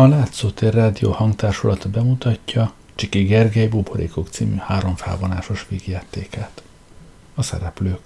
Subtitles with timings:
[0.00, 6.62] A Látszótér Rádió hangtársulata bemutatja Csiki Gergely Buborékok című három felvonásos vígjátékát.
[7.34, 8.00] A szereplők.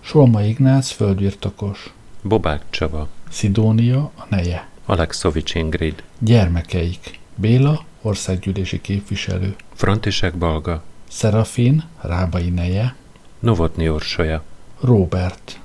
[0.00, 7.18] Solma Ignác földbirtokos, Bobák Csaba, Szidónia a neje, Alexovics Ingrid, gyermekeik.
[7.34, 12.96] Béla, országgyűlési képviselő, Frantisek Balga, Szerafin, Rábai neje,
[13.38, 14.42] Novotny Orsolya,
[14.80, 15.60] Robert,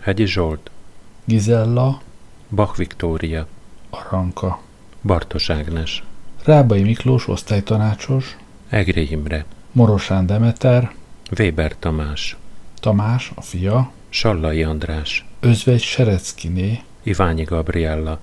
[0.00, 0.70] Hegyi Zsolt,
[1.24, 2.02] Gizella,
[2.48, 3.46] Bach Viktória,
[3.90, 4.62] Aranka,
[5.06, 6.02] Bartos Ágnes,
[6.44, 8.36] Rábai Miklós osztálytanácsos,
[8.68, 10.92] Egri Imre, Morosán Demeter,
[11.38, 12.36] Weber Tamás,
[12.80, 18.18] Tamás, a fia, Sallai András, Özvegy Sereckiné, Iványi Gabriella,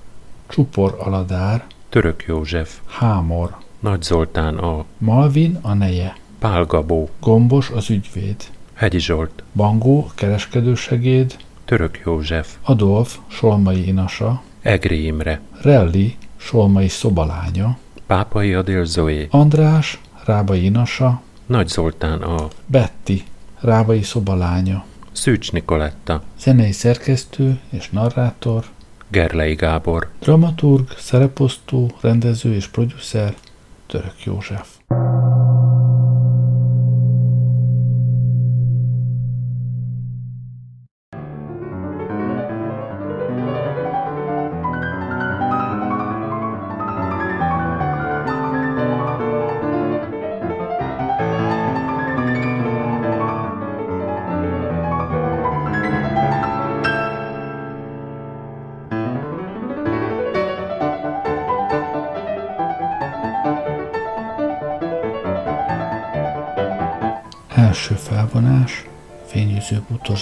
[0.47, 7.89] Csupor Aladár, Török József, Hámor, Nagy Zoltán A, Malvin a neje, Pál Gabó, Gombos az
[7.89, 17.77] ügyvéd, Hegyi Zsolt, Bangó kereskedősegéd, Török József, Adolf Solmai Inasa, Egri Imre, Relli Solmai szobalánya,
[18.07, 23.23] Pápai Adél Zoé, András Rábai Inasa, Nagy Zoltán A, Betty
[23.59, 28.65] Rábai szobalánya, Szűcs Nikoletta, zenei szerkesztő és narrátor,
[29.07, 33.35] Gerlei Gábor, dramaturg, szereposztó, rendező és producer
[33.87, 34.67] Török József.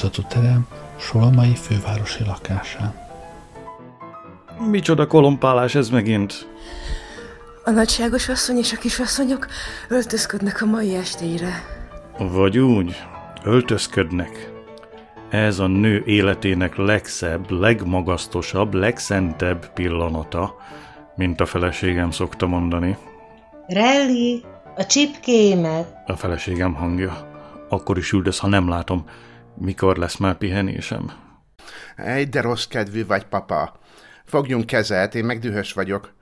[0.01, 2.93] Bútorzatú terem Solamai fővárosi lakásán.
[4.69, 6.47] Micsoda kolompálás ez megint?
[7.63, 9.47] A nagyságos asszony és a kisasszonyok
[9.89, 11.63] öltözködnek a mai estére.
[12.17, 12.95] Vagy úgy,
[13.43, 14.51] öltözködnek.
[15.29, 20.55] Ez a nő életének legszebb, legmagasztosabb, legszentebb pillanata,
[21.15, 22.97] mint a feleségem szokta mondani.
[23.67, 24.43] Relli,
[24.75, 25.93] a csipkémet.
[26.05, 27.27] A feleségem hangja.
[27.69, 29.05] Akkor is üldöz, ha nem látom,
[29.59, 31.11] mikor lesz már pihenésem.
[31.95, 33.79] Egy de rossz kedvű vagy, papa.
[34.25, 36.13] Fogjunk kezet, én meg dühös vagyok.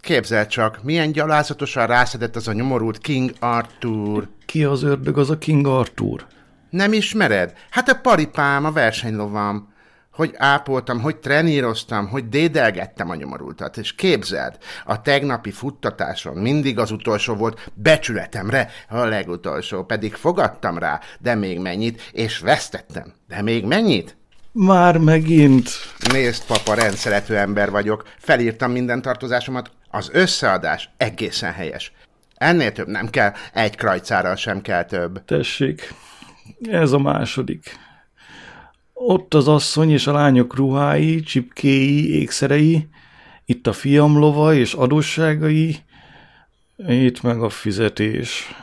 [0.00, 4.28] Képzeld csak, milyen gyalázatosan rászedett az a nyomorult King Arthur.
[4.44, 6.26] Ki az ördög, az a King Arthur?
[6.70, 7.52] Nem ismered?
[7.70, 9.74] Hát a paripám, a versenylovam.
[10.16, 13.76] Hogy ápoltam, hogy treníroztam, hogy dédelgettem a nyomorultat.
[13.76, 21.00] És képzeld, a tegnapi futtatáson mindig az utolsó volt, becsületemre a legutolsó, pedig fogadtam rá,
[21.18, 23.12] de még mennyit, és vesztettem.
[23.28, 24.16] De még mennyit?
[24.52, 25.70] Már megint.
[26.12, 28.08] Nézd, papa, rendszerető ember vagyok.
[28.18, 29.70] Felírtam minden tartozásomat.
[29.90, 31.92] Az összeadás egészen helyes.
[32.34, 35.24] Ennél több nem kell, egy krajcárral sem kell több.
[35.24, 35.94] Tessék,
[36.70, 37.76] ez a második.
[38.98, 42.88] Ott az asszony és a lányok ruhái, csipkéi, ékszerei,
[43.44, 45.76] itt a fiam lova és adósságai,
[46.86, 48.54] itt meg a fizetés.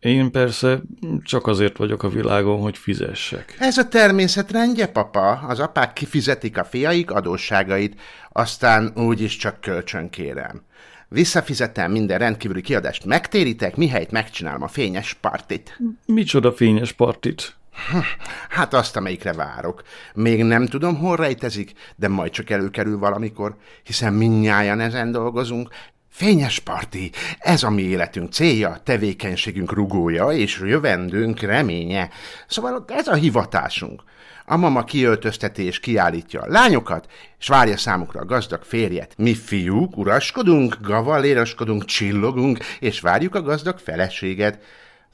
[0.00, 0.80] Én persze
[1.22, 3.56] csak azért vagyok a világon, hogy fizessek.
[3.58, 5.30] Ez a természet rendje, papa.
[5.30, 8.00] Az apák kifizetik a fiaik adósságait,
[8.32, 10.62] aztán úgyis csak kölcsön kérem.
[11.08, 15.80] Visszafizetem minden rendkívüli kiadást, megtéritek, mihelyt megcsinálom a fényes partit.
[16.06, 17.58] Micsoda fényes partit?
[18.48, 19.82] Hát azt, amelyikre várok.
[20.14, 25.68] Még nem tudom, hol rejtezik, de majd csak előkerül valamikor, hiszen minnyáján ezen dolgozunk.
[26.08, 32.10] Fényes parti, ez a mi életünk célja, tevékenységünk rugója és jövendőnk reménye.
[32.46, 34.02] Szóval ez a hivatásunk.
[34.46, 37.06] A mama kiöltözteti és kiállítja a lányokat,
[37.38, 39.14] és várja számukra a gazdag férjet.
[39.16, 44.62] Mi fiúk uraskodunk, gavalléroskodunk, csillogunk, és várjuk a gazdag feleséget.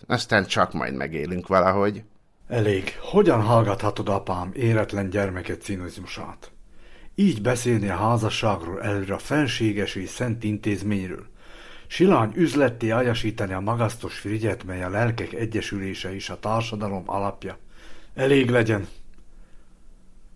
[0.06, 2.02] Aztán csak majd megélünk valahogy.
[2.48, 2.98] Elég.
[3.00, 6.50] Hogyan hallgathatod apám éretlen gyermeket cinizmusát?
[7.14, 11.26] Így beszélni a házasságról előre a fenséges és szent intézményről.
[11.86, 17.58] Silány üzletté ajasítani a magasztos frigyet, mely a lelkek egyesülése is a társadalom alapja.
[18.14, 18.88] Elég legyen.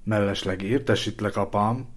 [0.04, 1.88] Mellesleg értesítlek, apám,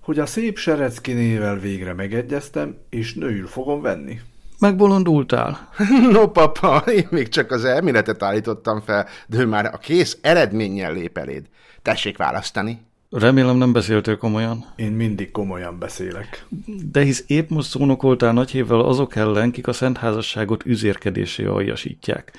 [0.00, 4.20] hogy a szép Sereckinével végre megegyeztem, és nőül fogom venni.
[4.62, 5.68] Megbolondultál?
[6.12, 10.92] No, papa, én még csak az elméletet állítottam fel, de ő már a kész eredménnyel
[10.92, 11.46] lép eléd.
[11.82, 12.80] Tessék választani.
[13.10, 14.64] Remélem nem beszéltél komolyan.
[14.76, 16.46] Én mindig komolyan beszélek.
[16.90, 22.32] De hisz épp most szónokoltál nagyhével azok ellen, kik a szent házasságot üzérkedésé aljasítják.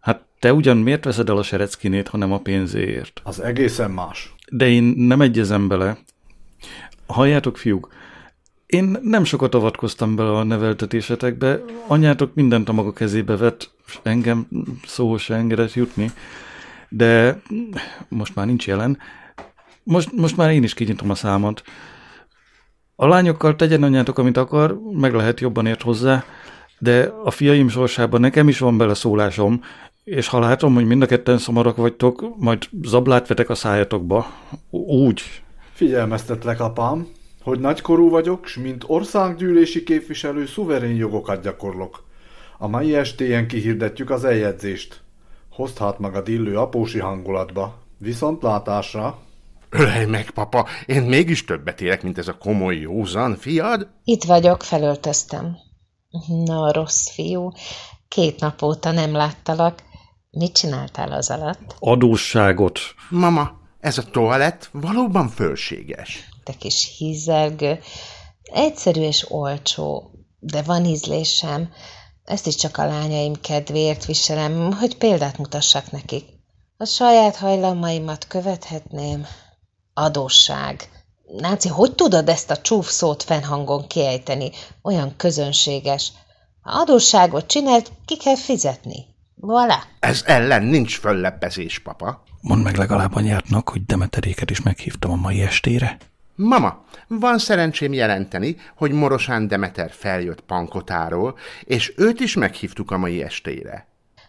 [0.00, 3.20] Hát te ugyan miért veszed el a sereckinét, hanem a pénzéért?
[3.24, 4.34] Az egészen más.
[4.50, 5.98] De én nem egyezem bele.
[7.06, 7.88] Halljátok, fiúk,
[8.68, 14.48] Én nem sokat avatkoztam bele a neveltetésetekbe, anyátok mindent a maga kezébe vett, és engem
[14.86, 16.10] szóhoz se engedett jutni,
[16.88, 17.40] de
[18.08, 18.98] most már nincs jelen.
[19.82, 21.62] Most, most már én is kinyitom a számot.
[22.96, 26.24] A lányokkal tegyen anyátok, amit akar, meg lehet jobban ért hozzá,
[26.78, 29.62] de a fiaim sorsában nekem is van bele szólásom,
[30.04, 34.26] és ha látom, hogy mind a ketten szomorak vagytok, majd zablát vetek a szájatokba.
[34.70, 35.22] Úgy.
[35.72, 37.06] Figyelmeztetlek, apám,
[37.48, 42.04] hogy nagykorú vagyok, s mint országgyűlési képviselő szuverén jogokat gyakorlok.
[42.58, 45.00] A mai estéjen kihirdetjük az eljegyzést.
[45.50, 47.78] Hozd hát magad illő apósi hangulatba.
[47.98, 49.18] Viszont látásra.
[49.70, 53.88] Ölej meg, papa, én mégis többet érek, mint ez a komoly józan fiad.
[54.04, 55.56] Itt vagyok, felöltöztem.
[56.44, 57.50] Na, rossz fiú,
[58.08, 59.82] két nap óta nem láttalak.
[60.30, 61.76] Mit csináltál az alatt?
[61.78, 62.80] Adósságot.
[63.10, 63.50] Mama,
[63.80, 66.28] ez a toalett valóban fölséges.
[66.48, 67.80] Te kis hízelgő.
[68.42, 71.72] Egyszerű és olcsó, de van ízlésem.
[72.24, 76.24] Ezt is csak a lányaim kedvéért viselem, hogy példát mutassak nekik.
[76.76, 79.26] A saját hajlamaimat követhetném.
[79.94, 80.88] Adósság.
[81.36, 84.50] Náci, hogy tudod ezt a csúf szót fennhangon kiejteni?
[84.82, 86.12] Olyan közönséges.
[86.60, 89.06] Ha adósságot csinált, ki kell fizetni.
[89.40, 89.82] Voilà.
[90.00, 92.22] Ez ellen nincs föllebbezés, papa.
[92.40, 95.96] Mondd meg legalább anyádnak, hogy Demeteréket is meghívtam a mai estére.
[96.40, 103.22] Mama, van szerencsém jelenteni, hogy Morosán Demeter feljött Pankotáról, és őt is meghívtuk a mai
[103.22, 103.86] estére.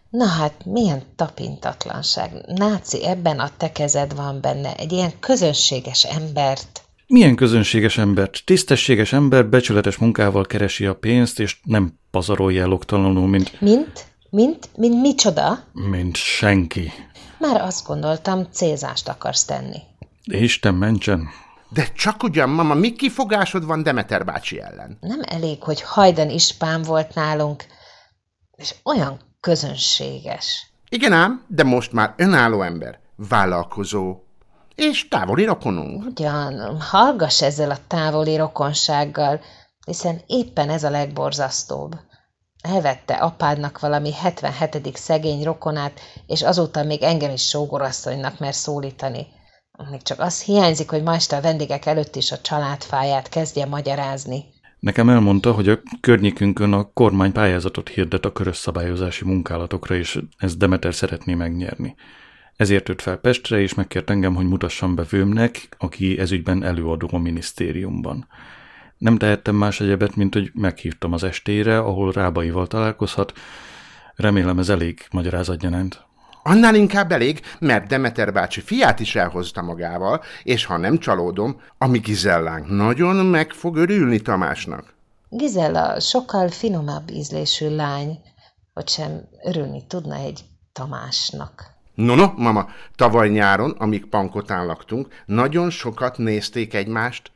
[0.09, 2.31] Na hát, milyen tapintatlanság.
[2.47, 6.81] Náci, ebben a te kezed van benne, egy ilyen közönséges embert.
[7.07, 8.41] Milyen közönséges embert?
[8.45, 14.05] Tisztességes ember becsületes munkával keresi a pénzt, és nem pazarolja el oktalanul, mint, Mint?
[14.29, 14.69] Mint?
[14.75, 15.63] Mint micsoda?
[15.73, 16.91] mint senki.
[17.37, 19.77] Már azt gondoltam, célzást akarsz tenni.
[20.23, 21.27] Isten mentsen.
[21.69, 24.97] De csak ugyan, mama, mi kifogásod van Demeter bácsi ellen?
[24.99, 27.65] Nem elég, hogy hajdan ispán volt nálunk,
[28.55, 30.71] és olyan közönséges.
[30.89, 34.17] Igen ám, de most már önálló ember, vállalkozó,
[34.75, 36.05] és távoli rokonunk.
[36.05, 39.41] Ugyan, hallgass ezzel a távoli rokonsággal,
[39.85, 41.99] hiszen éppen ez a legborzasztóbb.
[42.61, 44.97] Elvette apádnak valami 77.
[44.97, 49.27] szegény rokonát, és azóta még engem is sógorasszonynak mer szólítani.
[49.91, 54.43] Még csak az hiányzik, hogy ma este a vendégek előtt is a családfáját kezdje magyarázni.
[54.79, 60.57] Nekem elmondta, hogy a környékünkön a kormány pályázatot hirdet a körös szabályozási munkálatokra, és ezt
[60.57, 61.95] Demeter szeretné megnyerni.
[62.55, 67.17] Ezért jött fel Pestre, és megkért engem, hogy mutassam be vőmnek, aki ezügyben előadó a
[67.17, 68.27] minisztériumban.
[68.97, 73.33] Nem tehettem más egyebet, mint hogy meghívtam az estére, ahol Rábaival találkozhat.
[74.15, 76.07] Remélem ez elég magyarázatgyanánt.
[76.49, 81.87] Annál inkább elég, mert Demeter bácsi fiát is elhozta magával, és ha nem csalódom, a
[81.87, 84.93] mi Gizellánk nagyon meg fog örülni Tamásnak.
[85.29, 88.19] Gizella sokkal finomabb ízlésű lány,
[88.73, 90.43] hogy sem örülni tudna egy
[90.73, 91.73] Tamásnak.
[91.93, 97.31] No, no, mama, tavaly nyáron, amíg Pankotán laktunk, nagyon sokat nézték egymást,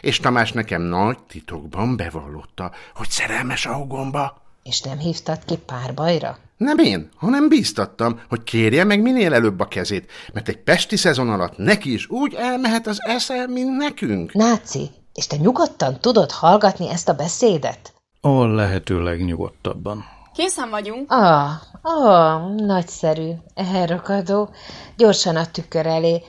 [0.00, 4.42] és Tamás nekem nagy titokban bevallotta, hogy szerelmes a hugomba.
[4.62, 6.38] És nem hívtad ki párbajra?
[6.60, 11.30] Nem én, hanem bíztattam, hogy kérje meg minél előbb a kezét, mert egy pesti szezon
[11.30, 14.32] alatt neki is úgy elmehet az esze, mint nekünk.
[14.32, 17.94] Náci, és te nyugodtan tudod hallgatni ezt a beszédet?
[18.20, 20.04] A lehető legnyugodtabban.
[20.34, 21.12] Készen vagyunk.
[21.12, 21.50] Ah,
[21.82, 24.50] ah, nagyszerű, elragadó.
[24.96, 26.22] Gyorsan a tükör elé.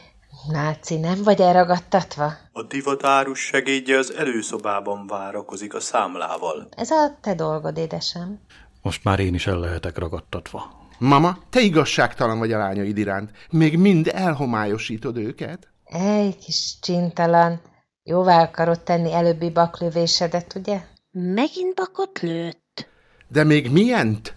[0.47, 2.33] Náci, nem vagy elragadtatva?
[2.51, 6.67] A divatárus segédje az előszobában várakozik a számlával.
[6.75, 8.39] Ez a te dolgod, édesem.
[8.81, 10.79] Most már én is el lehetek ragadtatva.
[10.99, 13.31] Mama, te igazságtalan vagy a lányaid iránt.
[13.49, 15.67] Még mind elhomályosítod őket.
[15.85, 17.61] Ej, kis csintalan.
[18.03, 20.81] Jóvá akarod tenni előbbi baklövésedet, ugye?
[21.11, 22.87] Megint bakot lőtt.
[23.27, 24.35] De még milyent?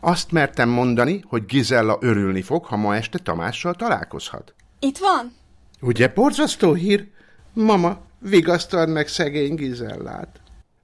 [0.00, 4.54] Azt mertem mondani, hogy Gizella örülni fog, ha ma este Tamással találkozhat.
[4.78, 5.32] Itt van?
[5.80, 7.08] Ugye borzasztó hír?
[7.52, 10.40] Mama, vigasztald meg szegény Gizellát.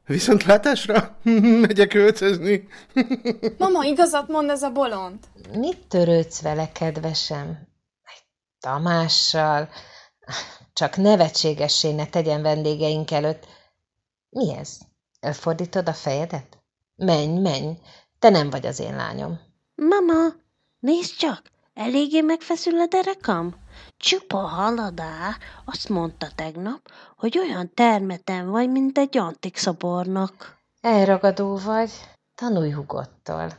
[0.09, 1.19] Viszontlátásra
[1.67, 2.69] megyek öltözni.
[3.59, 5.19] Mama, igazat mond ez a bolond.
[5.53, 7.49] Mit törődsz vele, kedvesem?
[8.03, 8.23] Egy
[8.61, 9.69] Tamással?
[10.73, 13.47] Csak nevetségessé ne tegyen vendégeink előtt.
[14.31, 14.79] Mi ez?
[15.21, 16.59] Elfordítod a fejedet?
[16.97, 17.73] Menj, menj,
[18.19, 19.41] te nem vagy az én lányom.
[19.75, 20.35] Mama,
[20.79, 21.43] nézd csak,
[21.75, 23.55] eléggé megfeszül a derekam.
[23.97, 26.81] Csupa haladá, azt mondta tegnap,
[27.19, 30.59] hogy olyan termeten vagy, mint egy antik szobornak.
[30.81, 31.91] Elragadó vagy,
[32.35, 33.53] tanulj hugottól.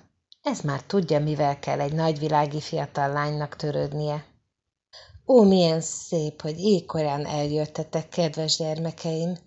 [0.43, 4.25] Ez már tudja, mivel kell egy nagyvilági fiatal lánynak törődnie.
[5.27, 9.37] Ó, milyen szép, hogy éjkorán eljöttetek, kedves gyermekeim.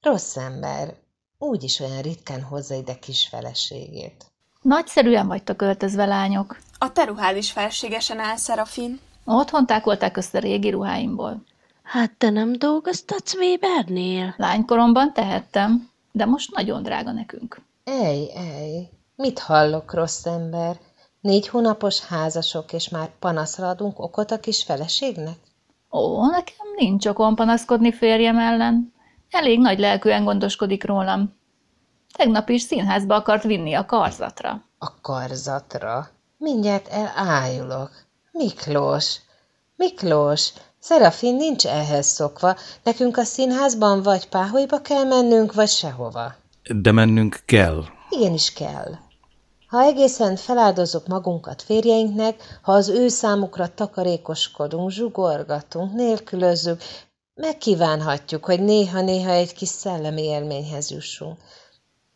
[0.00, 0.94] Rossz ember.
[1.38, 4.32] Úgyis olyan ritkán hozza ide kis feleségét.
[4.62, 6.58] Nagyszerűen vagytok öltözve, lányok.
[6.78, 9.00] A te ruhád is felségesen áll, Szerafin.
[9.24, 11.42] Otthon tákolták össze régi ruháimból.
[11.82, 14.34] Hát te nem dolgoztatsz Webernél?
[14.36, 17.60] Lánykoromban tehettem, de most nagyon drága nekünk.
[17.84, 20.76] Ej, ej, mit hallok, rossz ember?
[21.20, 25.36] Négy hónapos házasok, és már panaszra adunk okot a kis feleségnek?
[25.90, 28.92] Ó, nekem nincs okom panaszkodni férjem ellen.
[29.30, 31.34] Elég nagy lelkűen gondoskodik rólam.
[32.16, 34.64] Tegnap is színházba akart vinni a karzatra.
[34.78, 36.08] A karzatra?
[36.36, 37.90] Mindjárt elájulok.
[38.32, 39.20] Miklós,
[39.76, 40.52] Miklós,
[40.84, 42.56] Szerafin nincs ehhez szokva.
[42.82, 46.34] Nekünk a színházban vagy páholyba kell mennünk, vagy sehova.
[46.82, 47.84] De mennünk kell.
[48.08, 48.94] Igenis kell.
[49.66, 56.82] Ha egészen feláldozunk magunkat férjeinknek, ha az ő számukra takarékoskodunk, zsugorgatunk, nélkülözzük,
[57.34, 61.38] megkívánhatjuk, hogy néha-néha egy kis szellemi élményhez jussunk.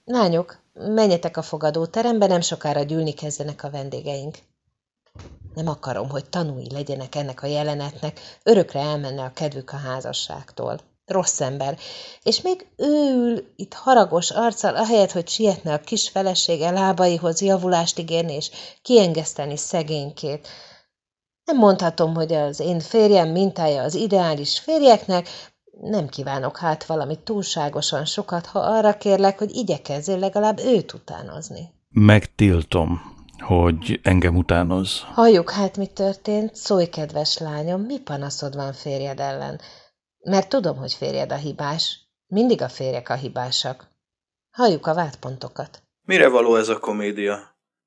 [0.05, 4.39] Lányok, menjetek a fogadóterembe, nem sokára gyűlni kezdenek a vendégeink.
[5.57, 10.81] Nem akarom, hogy tanúi legyenek ennek a jelenetnek, örökre elmenne a kedvük a házasságtól.
[11.05, 11.79] Rossz ember.
[12.23, 17.99] És még ő ül itt haragos arccal, ahelyett, hogy sietne a kis felesége lábaihoz javulást
[17.99, 18.51] ígérni és
[18.83, 20.49] kiengeszteni szegénykét.
[21.45, 25.29] Nem mondhatom, hogy az én férjem mintája az ideális férjeknek,
[25.81, 31.73] nem kívánok hát valami túlságosan sokat, ha arra kérlek, hogy igyekezzél legalább őt utánozni.
[31.89, 33.16] Megtiltom,
[33.47, 35.03] hogy engem utánoz.
[35.12, 36.55] Halljuk hát, mi történt.
[36.55, 39.61] Szólj, kedves lányom, mi panaszod van férjed ellen?
[40.25, 42.00] Mert tudom, hogy férjed a hibás.
[42.26, 43.88] Mindig a férjek a hibásak.
[44.50, 45.83] Halljuk a vádpontokat.
[46.05, 47.35] Mire való ez a komédia?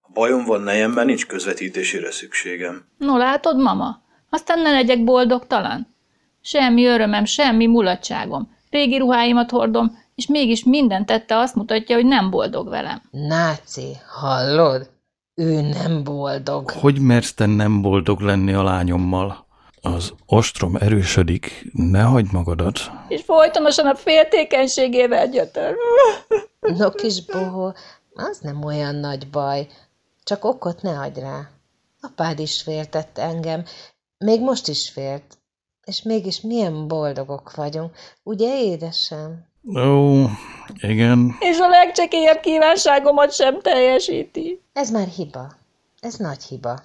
[0.02, 2.86] A bajom van nejemben, nincs közvetítésére szükségem.
[2.98, 4.02] No látod, mama?
[4.30, 5.96] Aztán ne legyek boldogtalan.
[6.42, 8.58] Semmi örömem, semmi mulatságom.
[8.70, 13.02] Régi ruháimat hordom, és mégis minden tette azt mutatja, hogy nem boldog velem.
[13.12, 14.98] Náci, hallod?
[15.40, 16.72] Ő nem boldog.
[16.72, 19.46] Hogy mersz te nem boldog lenni a lányommal?
[19.82, 22.92] Az ostrom erősödik, ne hagyd magadat.
[23.08, 25.76] És folytonosan a féltékenységével gyötör.
[26.78, 27.74] No, kis bohó,
[28.14, 29.68] az nem olyan nagy baj.
[30.24, 31.50] Csak okot ne adj rá.
[32.02, 33.64] Apád is féltett engem,
[34.18, 35.38] még most is félt.
[35.84, 39.49] És mégis milyen boldogok vagyunk, ugye, édesem?
[39.76, 40.26] Ó,
[40.82, 41.36] igen.
[41.40, 44.62] És a legcsekélyebb kívánságomat sem teljesíti.
[44.74, 45.52] Ez már hiba.
[46.00, 46.80] Ez nagy hiba.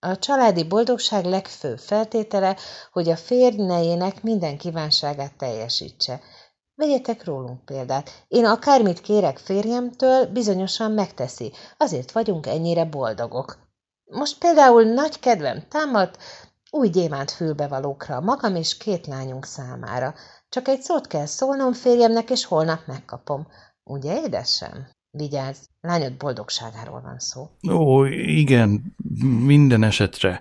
[0.00, 2.56] A családi boldogság legfőbb feltétele,
[2.92, 6.20] hogy a férj nejének minden kívánságát teljesítse.
[6.74, 8.24] Vegyetek rólunk példát.
[8.28, 11.52] Én akármit kérek férjemtől, bizonyosan megteszi.
[11.76, 13.58] Azért vagyunk ennyire boldogok.
[14.04, 16.18] Most például nagy kedvem támadt
[16.70, 20.14] új gyémánt fülbevalókra magam és két lányunk számára.
[20.48, 23.46] Csak egy szót kell szólnom férjemnek, és holnap megkapom.
[23.84, 24.88] Ugye, édesem?
[25.10, 27.50] Vigyázz, lányod boldogságáról van szó.
[27.70, 28.96] Ó, igen,
[29.44, 30.40] minden esetre.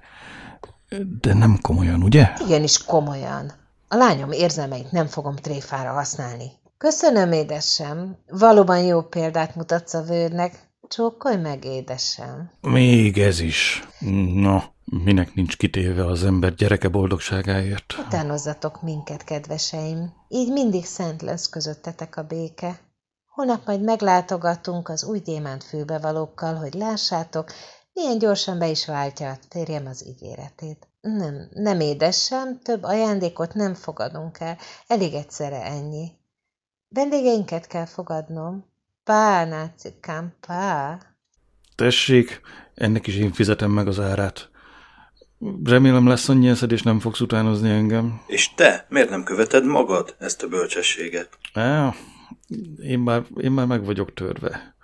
[1.21, 2.33] De nem komolyan, ugye?
[2.45, 3.51] Igenis komolyan.
[3.87, 6.51] A lányom érzelmeit nem fogom tréfára használni.
[6.77, 8.17] Köszönöm, édesem.
[8.27, 10.69] Valóban jó példát mutatsz a vődnek.
[10.87, 12.51] Csókolj meg, édesem.
[12.61, 13.87] Még ez is.
[14.33, 17.95] Na, minek nincs kitéve az ember gyereke boldogságáért?
[18.05, 20.13] Utánozzatok minket, kedveseim.
[20.27, 22.79] Így mindig szent lesz közöttetek a béke.
[23.25, 27.51] Holnap majd meglátogatunk az új gyémánt fülbevalókkal, hogy lássátok,
[27.93, 30.87] milyen gyorsan be is váltja a férjem az ígéretét.
[31.01, 36.11] Nem, nem édesem, több ajándékot nem fogadunk el, elég egyszerre ennyi.
[36.87, 38.65] Vendégeinket kell fogadnom.
[39.03, 40.99] Pá, nácikám, pá.
[41.75, 42.41] Tessék,
[42.73, 44.49] ennek is én fizetem meg az árát.
[45.63, 48.21] Remélem lesz annyi eszed, és nem fogsz utánozni engem.
[48.27, 51.37] És te, miért nem követed magad ezt a bölcsességet?
[51.53, 51.93] Á,
[52.81, 54.75] én már, én már meg vagyok törve.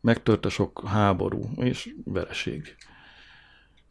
[0.00, 2.76] Megtört a sok háború és vereség.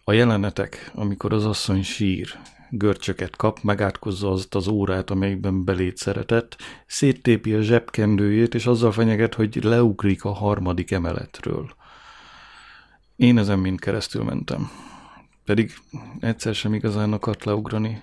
[0.04, 2.28] A jelenetek, amikor az asszony sír,
[2.70, 9.34] görcsöket kap, megátkozza azt az órát, amelyikben belét szeretett, széttépi a zsebkendőjét, és azzal fenyeget,
[9.34, 11.76] hogy leugrik a harmadik emeletről.
[13.16, 14.72] Én ezen mind keresztül mentem.
[15.46, 15.74] Pedig
[16.20, 18.02] egyszer sem igazán akart leugrani.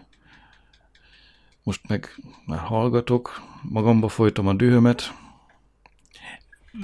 [1.63, 2.15] Most meg
[2.47, 5.15] már hallgatok, magamba folytom a dühömet.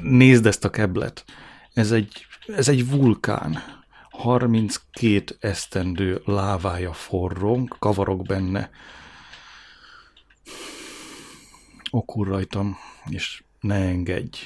[0.02, 1.25] Nézd ezt a keblet.
[1.72, 3.62] Ez egy, ez egy vulkán.
[4.10, 8.70] 32 esztendő lávája forrong, kavarok benne.
[11.90, 12.76] Okul rajtam,
[13.08, 14.38] és ne engedj.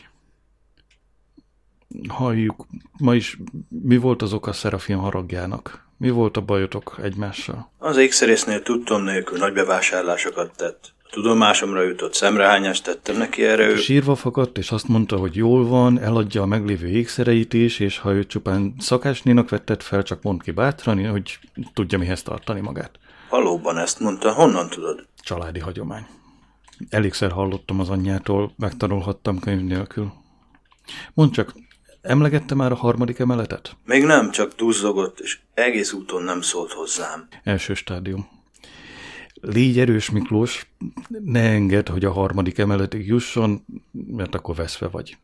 [2.08, 2.66] Halljuk,
[2.98, 3.38] ma is
[3.68, 5.89] mi volt az oka Szerafin haragjának?
[6.00, 7.71] Mi volt a bajotok egymással?
[7.78, 10.92] Az ékszerésznél tudtom nélkül nagy bevásárlásokat tett.
[11.11, 13.76] Tudomásomra jutott szemrehányást tettem neki erre, ő...
[13.76, 18.12] Sírva fakadt, és azt mondta, hogy jól van, eladja a meglévő ékszereit is, és ha
[18.12, 21.38] ő csupán szakásnénak vettet fel, csak mond ki bátran, hogy
[21.75, 22.99] tudja mihez tartani magát.
[23.30, 25.07] Valóban ezt mondta, honnan tudod?
[25.23, 26.07] Családi hagyomány.
[26.88, 30.12] Elégszer hallottam az anyjától, megtanulhattam könyv nélkül.
[31.14, 31.54] Mondd csak,
[32.02, 33.76] emlegette már a harmadik emeletet?
[33.85, 37.28] Még nem, csak duzzogott, és egész úton nem szólt hozzám.
[37.45, 38.28] Első stádium.
[39.40, 40.66] Légy erős, Miklós,
[41.09, 43.64] ne engedd, hogy a harmadik emeletig jusson,
[44.07, 45.16] mert akkor veszve vagy.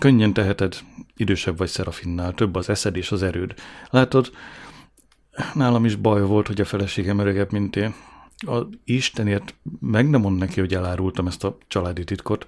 [0.00, 0.78] Könnyen teheted,
[1.16, 3.54] idősebb vagy Szerafinnál, több az eszed és az erőd.
[3.90, 4.30] Látod,
[5.54, 7.94] nálam is baj volt, hogy a feleségem öregebb, mint én.
[8.36, 12.46] A Istenért meg nem mond neki, hogy elárultam ezt a családi titkot.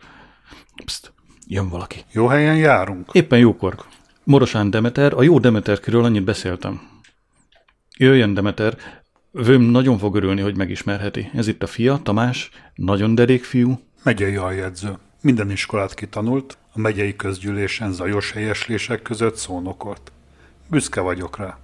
[0.85, 1.13] Pszt,
[1.49, 2.05] jön valaki.
[2.13, 3.11] Jó helyen járunk?
[3.13, 3.75] Éppen jókor.
[4.25, 6.81] Morosán Demeter, a jó Demeterkiről annyit beszéltem.
[7.97, 8.77] Jöjjön Demeter,
[9.31, 11.31] Vőm nagyon fog örülni, hogy megismerheti.
[11.35, 13.81] Ez itt a fia, Tamás, nagyon derék fiú.
[14.03, 14.93] Megyei aljegyző.
[15.23, 20.13] Minden iskolát kitanult, a megyei közgyűlésen zajos helyeslések között szónokolt.
[20.71, 21.59] Büszke vagyok rá.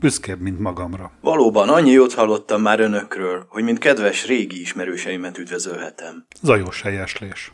[0.00, 1.10] Büszkébb, mint magamra.
[1.20, 6.26] Valóban, annyi jót hallottam már önökről, hogy mint kedves régi ismerőseimet üdvözölhetem.
[6.42, 7.52] Zajos helyeslés.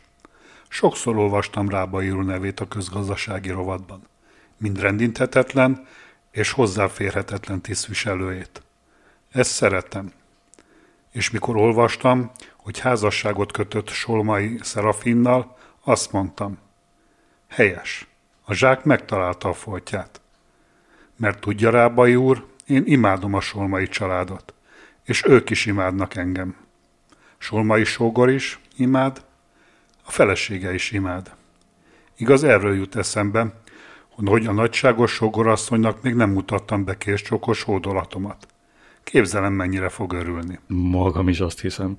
[0.73, 4.07] Sokszor olvastam Rábai úr nevét a közgazdasági rovatban.
[4.57, 5.87] Mind rendinthetetlen
[6.31, 8.61] és hozzáférhetetlen tisztviselőjét.
[9.31, 10.11] Ezt szeretem.
[11.11, 16.57] És mikor olvastam, hogy házasságot kötött Solmai Szerafinnal, azt mondtam.
[17.47, 18.07] Helyes.
[18.43, 20.21] A zsák megtalálta a foltját.
[21.15, 24.53] Mert tudja Rábai úr, én imádom a Solmai családot,
[25.03, 26.55] és ők is imádnak engem.
[27.37, 29.29] Solmai sógor is imád,
[30.05, 31.31] a felesége is imád.
[32.17, 33.53] Igaz, erről jut eszembe,
[34.25, 38.47] hogy a nagyságos sógorasszonynak még nem mutattam be késcsokos hódolatomat.
[39.03, 40.59] Képzelem, mennyire fog örülni.
[40.67, 41.97] Magam is azt hiszem.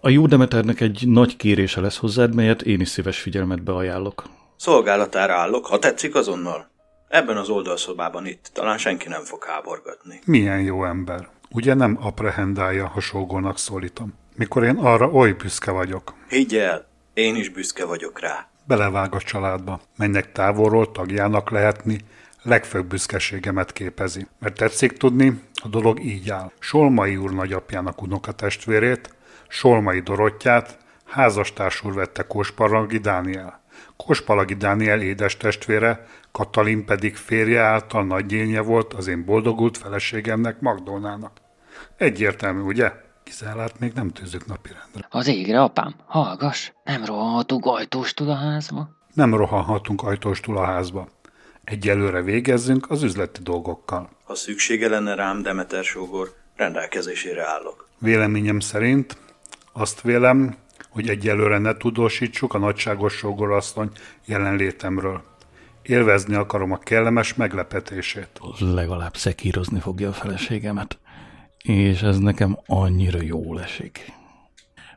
[0.00, 4.24] A jó Demeternek egy nagy kérése lesz hozzád, melyet én is szíves figyelmetbe ajánlok.
[4.56, 6.70] Szolgálatára állok, ha tetszik azonnal.
[7.08, 10.20] Ebben az oldalszobában itt talán senki nem fog háborgatni.
[10.24, 11.28] Milyen jó ember.
[11.50, 14.14] Ugye nem aprehendálja, ha sógónak szólítom.
[14.36, 16.14] Mikor én arra oly büszke vagyok.
[16.28, 18.46] Higgy el, én is büszke vagyok rá.
[18.64, 21.98] Belevág a családba, mennek távolról tagjának lehetni,
[22.42, 24.26] legfőbb büszkeségemet képezi.
[24.38, 26.50] Mert tetszik tudni, a dolog így áll.
[26.58, 29.14] Solmai úr nagyapjának unokatestvérét,
[29.48, 33.60] Solmai Dorottyát házastársul vette Kóspalagi Dániel.
[33.96, 41.32] Kóspalagi Dániel édes testvére, Katalin pedig férje által nagyénye volt az én boldogult feleségemnek Magdolnának.
[41.96, 42.92] Egyértelmű, ugye?
[43.38, 45.06] Kizárlát még nem tűzök napirendre.
[45.10, 48.88] Az égre, apám, hallgass, nem rohanhatunk ajtóstul a házba?
[49.14, 51.08] Nem rohanhatunk ajtóstul a házba.
[51.64, 54.10] Egyelőre végezzünk az üzleti dolgokkal.
[54.24, 57.88] Ha szüksége lenne rám, Demeter sógor, rendelkezésére állok.
[57.98, 59.16] Véleményem szerint
[59.72, 60.56] azt vélem,
[60.88, 63.90] hogy egyelőre ne tudósítsuk a nagyságos sógorasszony
[64.24, 65.22] jelenlétemről.
[65.82, 68.40] Élvezni akarom a kellemes meglepetését.
[68.58, 70.98] Legalább szekírozni fogja a feleségemet.
[71.62, 74.12] És ez nekem annyira jól esik.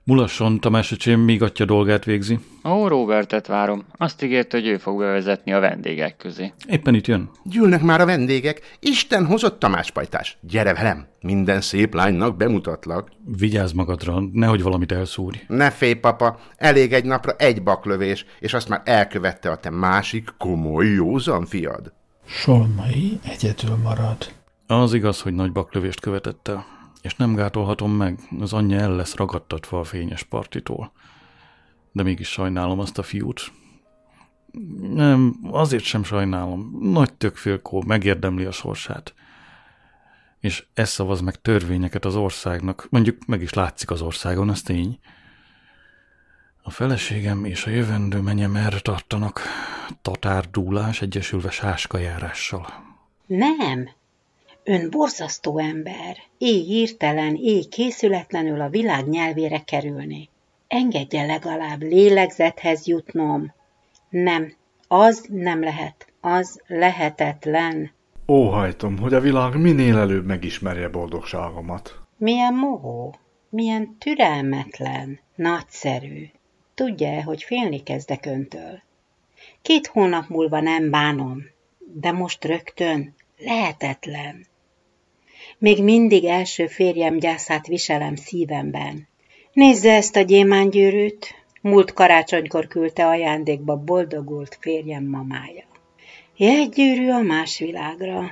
[0.03, 2.39] Mulasson, Tamás öcsém, míg atya dolgát végzi.
[2.63, 3.85] Ó, Robertet várom.
[3.97, 6.53] Azt ígért, hogy ő fog bevezetni a vendégek közé.
[6.67, 7.29] Éppen itt jön.
[7.43, 8.77] Gyűlnek már a vendégek.
[8.79, 10.37] Isten hozott Tamás pajtás.
[10.41, 13.11] Gyere velem, minden szép lánynak bemutatlak.
[13.37, 15.37] Vigyázz magadra, nehogy valamit elszúrj.
[15.47, 20.33] Ne félj, papa, elég egy napra egy baklövés, és azt már elkövette a te másik
[20.37, 21.93] komoly józan fiad.
[22.25, 24.17] Solmai egyedül marad.
[24.67, 26.75] Az igaz, hogy nagy baklövést követett el
[27.05, 30.91] és nem gátolhatom meg, az anyja el lesz ragadtatva a fényes partitól.
[31.91, 33.51] De mégis sajnálom azt a fiút.
[34.81, 36.77] Nem, azért sem sajnálom.
[36.81, 39.13] Nagy tökfélkó megérdemli a sorsát.
[40.39, 42.87] És ez szavaz meg törvényeket az országnak.
[42.89, 44.99] Mondjuk meg is látszik az országon, ez tény.
[46.61, 49.41] A feleségem és a jövendő menyem erre tartanak.
[50.01, 52.67] Tatárdúlás egyesülve sáskajárással.
[53.25, 53.89] Nem,
[54.67, 60.29] Ön borzasztó ember, éj írtelen, éj készületlenül a világ nyelvére kerülni.
[60.67, 63.53] Engedje legalább lélegzethez jutnom.
[64.09, 64.53] Nem,
[64.87, 67.91] az nem lehet, az lehetetlen.
[68.27, 71.99] Óhajtom, hogy a világ minél előbb megismerje boldogságomat.
[72.17, 73.15] Milyen mohó,
[73.49, 76.29] milyen türelmetlen, nagyszerű.
[76.73, 78.81] Tudja hogy félni kezdek öntől?
[79.61, 81.43] Két hónap múlva nem bánom,
[81.93, 84.45] de most rögtön lehetetlen.
[85.65, 89.07] Még mindig első férjem gyászát viselem szívemben.
[89.53, 95.63] Nézze ezt a gyémángyűrűt, múlt karácsonykor küldte ajándékba boldogult férjem mamája.
[96.37, 98.31] Egy gyűrű a más világra.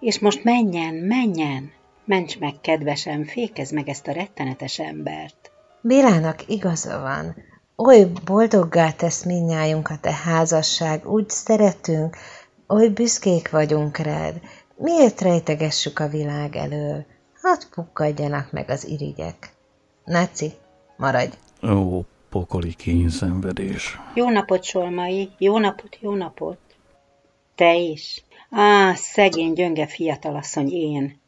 [0.00, 1.72] És most menjen, menjen,
[2.04, 5.50] Ments meg, kedvesem, fékezd meg ezt a rettenetes embert.
[5.80, 7.36] Bélának igaza van.
[7.76, 12.16] Oly boldoggá tesz minnyájunkat a házasság, úgy szeretünk,
[12.68, 14.40] oly büszkék vagyunk rád.
[14.82, 17.04] Miért rejtegessük a világ elől?
[17.42, 19.52] Hadd pukkadjanak meg az irigyek.
[20.04, 20.52] Náci,
[20.96, 21.36] maradj!
[21.62, 23.98] Ó, pokoli kényszenvedés.
[24.14, 26.58] Jó napot, Solmai, jó napot, jó napot.
[27.54, 28.24] Te is.
[28.50, 31.20] Á, szegény, gyönge fiatalasszony én.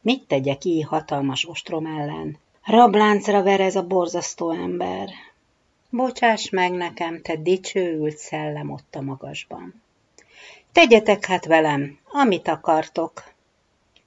[0.00, 2.38] Mit tegyek így hatalmas ostrom ellen?
[2.64, 5.08] Rabláncra ver ez a borzasztó ember.
[5.90, 9.82] Bocsáss meg nekem, te dicsőült szellem ott a magasban.
[10.72, 13.24] Tegyetek hát velem, amit akartok.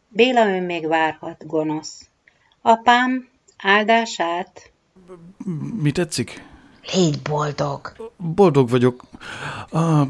[0.08, 2.08] Béla ön még várhat, gonosz.
[2.62, 4.72] Apám, áldását.
[5.82, 6.44] Mi tetszik?
[6.94, 8.12] Légy boldog.
[8.18, 9.04] Boldog vagyok.
[9.70, 10.08] Ah,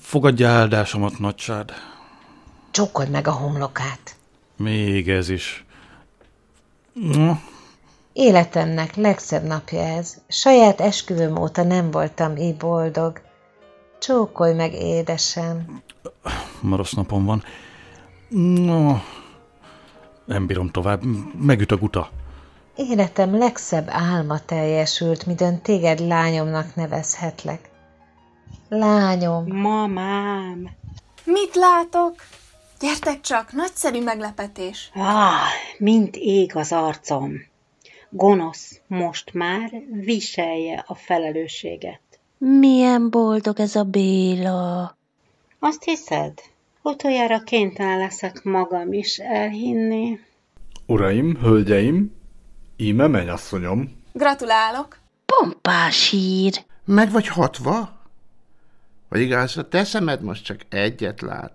[0.00, 1.72] fogadja áldásomat, nagysád.
[2.70, 4.16] Csókod meg a homlokát.
[4.56, 5.64] Még ez is.
[6.92, 7.40] Na,
[8.12, 10.16] Életemnek legszebb napja ez.
[10.28, 13.20] Saját esküvőm óta nem voltam így boldog.
[14.06, 15.82] Csókolj meg, édesem.
[16.60, 17.42] ma rossz napom van.
[18.28, 18.96] No,
[20.24, 21.02] nem bírom tovább.
[21.40, 22.10] Megüt a guta.
[22.76, 27.70] Életem legszebb álma teljesült, midőn téged lányomnak nevezhetlek.
[28.68, 29.46] Lányom.
[29.46, 30.70] Mamám.
[31.24, 32.14] Mit látok?
[32.80, 34.90] Gyertek csak, nagyszerű meglepetés.
[34.94, 35.34] Ah,
[35.78, 37.32] mint ég az arcom.
[38.10, 42.00] Gonosz, most már viselje a felelősséget.
[42.38, 44.96] Milyen boldog ez a Béla.
[45.58, 46.32] Azt hiszed?
[46.82, 50.18] Utoljára kénytelen leszek magam is elhinni.
[50.86, 52.14] Uraim, hölgyeim,
[52.76, 54.02] íme mennyasszonyom.
[54.12, 54.98] Gratulálok.
[55.26, 56.64] Pompás hír.
[56.84, 57.92] Meg vagy hatva?
[59.08, 61.52] Vagy igaz, a te szemed most csak egyet lát.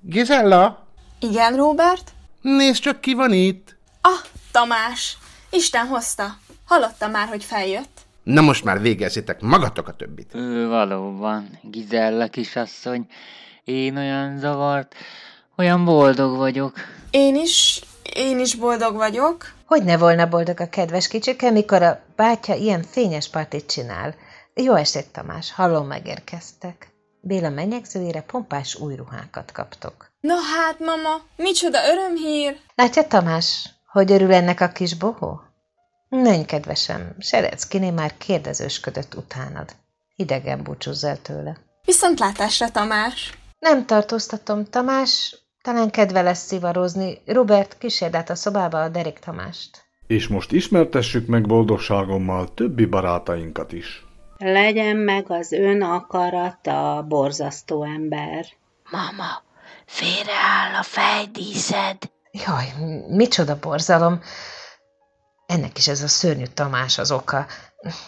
[0.00, 0.86] Gizella,
[1.20, 2.12] Igen, Robert?
[2.40, 3.76] nézd csak ki van itt.
[4.00, 4.18] Ah,
[4.52, 5.18] Tamás.
[5.50, 6.36] Isten hozta.
[6.64, 8.00] Hallottam már, hogy feljött.
[8.30, 10.34] Na most már végezzétek magatok a többit.
[10.34, 13.06] Ő valóban, Gizella kisasszony.
[13.64, 14.94] Én olyan zavart,
[15.56, 16.72] olyan boldog vagyok.
[17.10, 17.82] Én is,
[18.14, 19.52] én is boldog vagyok.
[19.66, 24.14] Hogy ne volna boldog a kedves kicsike, mikor a bátya ilyen fényes partit csinál.
[24.54, 26.92] Jó estét, Tamás, hallom megérkeztek.
[27.20, 30.10] Béla menyegzőjére pompás új ruhákat kaptok.
[30.20, 32.56] Na hát, mama, micsoda örömhír.
[32.74, 35.40] Látja, Tamás, hogy örül ennek a kis bohó?
[36.10, 39.76] Menj, kedvesem, Sereckiné már kérdezősködött utánad.
[40.16, 41.56] Idegen búcsúzz el tőle.
[41.84, 43.38] Viszontlátásra, Tamás.
[43.58, 47.22] Nem tartóztatom, Tamás, talán kedve lesz szivarozni.
[47.26, 49.84] Robert, kísérd át a szobába a Derek Tamást.
[50.06, 54.04] És most ismertessük meg boldogságommal többi barátainkat is.
[54.38, 58.46] Legyen meg az ön akarata, borzasztó ember.
[58.90, 59.42] Mama,
[59.86, 61.96] félreáll a fejdíszed.
[62.32, 62.72] Jaj,
[63.08, 64.20] micsoda borzalom.
[65.50, 67.46] Ennek is ez a szörnyű Tamás az oka.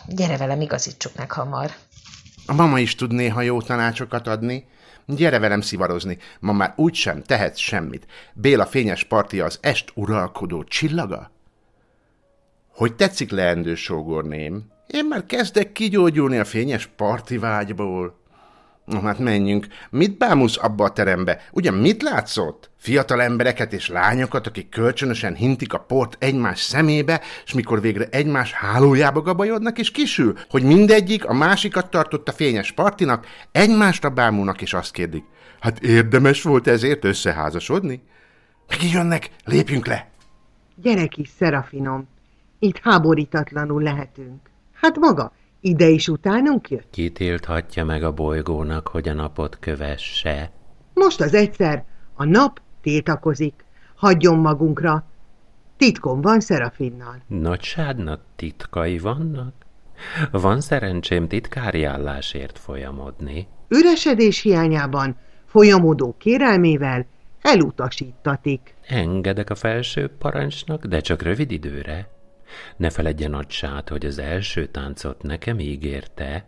[0.06, 1.70] Gyere velem, igazítsuk meg hamar.
[2.46, 4.66] A mama is tud néha jó tanácsokat adni.
[5.06, 8.06] Gyere velem szivarozni, ma már úgysem tehetsz semmit.
[8.34, 11.30] Béla fényes partia az est uralkodó csillaga?
[12.68, 14.70] Hogy tetszik leendő sógorném?
[14.86, 18.21] Én már kezdek kigyógyulni a fényes parti vágyból.
[18.84, 19.66] Na hát menjünk.
[19.90, 21.40] Mit bámulsz abba a terembe?
[21.52, 22.70] Ugyan mit látszott?
[22.76, 28.52] Fiatal embereket és lányokat, akik kölcsönösen hintik a port egymás szemébe, és mikor végre egymás
[28.52, 34.92] hálójába gabajodnak és kisül, hogy mindegyik a másikat tartotta fényes partinak, egymásra bámulnak és azt
[34.92, 35.24] kérdik.
[35.60, 38.02] Hát érdemes volt ezért összeházasodni?
[38.68, 40.10] Meg jönnek, lépjünk le!
[40.74, 42.08] Gyere kis Szerafinom,
[42.58, 44.50] itt háborítatlanul lehetünk.
[44.72, 46.90] Hát maga, ide is utánunk jött?
[46.90, 50.50] Ki tilthatja meg a bolygónak, hogy a napot kövesse?
[50.94, 53.64] Most az egyszer, a nap tiltakozik.
[53.94, 55.04] Hagyjon magunkra.
[55.76, 57.22] Titkom van Szerafinnal.
[57.26, 59.54] Nagysádnak titkai vannak?
[60.30, 63.46] Van szerencsém titkári állásért folyamodni.
[63.68, 67.06] Üresedés hiányában folyamodó kérelmével
[67.42, 68.74] elutasítatik.
[68.86, 72.08] Engedek a felső parancsnak, de csak rövid időre.
[72.76, 76.44] Ne feledje nagysát, hogy az első táncot nekem ígérte.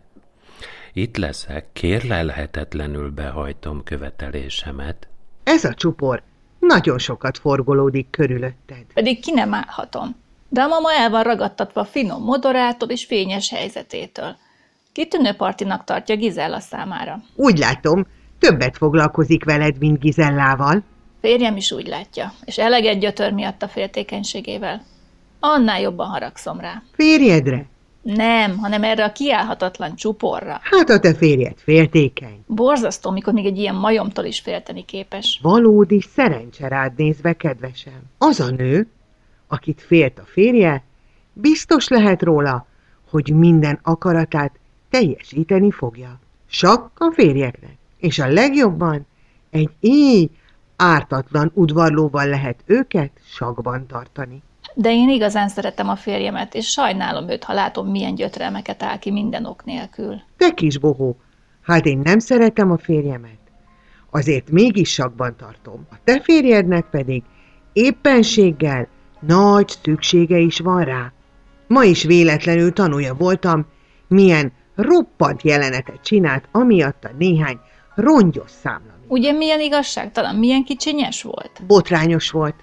[0.93, 5.07] Itt leszek, kérlelhetetlenül behajtom követelésemet.
[5.43, 6.23] Ez a csupor
[6.59, 8.83] nagyon sokat forgolódik körülötted.
[8.93, 10.15] Pedig ki nem állhatom.
[10.49, 14.35] De a mama el van ragadtatva finom modorától és fényes helyzetétől.
[14.91, 17.21] Kitűnő partinak tartja Gizella számára.
[17.35, 18.05] Úgy látom,
[18.39, 20.83] többet foglalkozik veled, mint Gizellával.
[21.21, 24.85] Férjem is úgy látja, és eleget gyötör miatt a féltékenységével.
[25.39, 26.83] Annál jobban haragszom rá.
[26.91, 27.65] Férjedre?
[28.01, 30.59] Nem, hanem erre a kiállhatatlan csuporra.
[30.63, 32.43] Hát a te férjed féltékeny.
[32.47, 35.39] Borzasztó, mikor még egy ilyen majomtól is félteni képes.
[35.41, 38.01] Valódi szerencse rád nézve, kedvesem.
[38.17, 38.87] Az a nő,
[39.47, 40.83] akit félt a férje,
[41.33, 42.65] biztos lehet róla,
[43.09, 46.19] hogy minden akaratát teljesíteni fogja.
[46.47, 49.05] Sakk a férjeknek, és a legjobban
[49.49, 50.29] egy így
[50.75, 54.41] ártatlan udvarlóval lehet őket sakban tartani.
[54.77, 59.11] De én igazán szeretem a férjemet, és sajnálom őt, ha látom, milyen gyötrelmeket áll ki
[59.11, 60.21] minden ok nélkül.
[60.37, 61.17] Te kis bohó,
[61.61, 63.39] hát én nem szeretem a férjemet.
[64.11, 65.87] Azért mégis sakban tartom.
[65.91, 67.23] A te férjednek pedig
[67.73, 68.87] éppenséggel
[69.19, 71.11] nagy szüksége is van rá.
[71.67, 73.65] Ma is véletlenül tanulja voltam,
[74.07, 77.59] milyen roppant jelenetet csinált, amiatt a néhány
[77.95, 78.93] rongyos számla.
[79.07, 81.61] Ugye milyen igazságtalan, milyen kicsinyes volt?
[81.67, 82.55] Botrányos volt.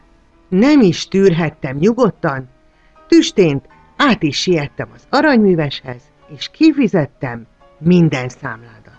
[0.52, 2.48] Nem is tűrhettem nyugodtan.
[3.08, 6.02] Tüstént át is siettem az aranyműveshez,
[6.36, 7.46] és kifizettem
[7.78, 8.98] minden számládat.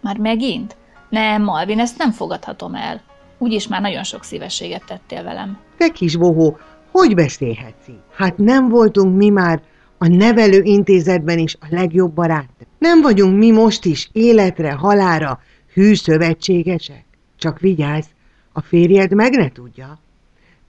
[0.00, 0.76] Már megint?
[1.08, 3.02] Nem, Malvin, ezt nem fogadhatom el.
[3.38, 5.58] Úgyis már nagyon sok szívességet tettél velem.
[5.76, 6.58] Te kis bohó,
[6.90, 8.02] hogy beszélhetsz így?
[8.14, 9.62] Hát nem voltunk mi már
[9.98, 12.66] a nevelő intézetben is a legjobb barát.
[12.78, 15.40] Nem vagyunk mi most is életre, halára
[15.74, 17.04] hű szövetségesek?
[17.36, 18.06] Csak vigyázz,
[18.52, 19.98] a férjed meg ne tudja.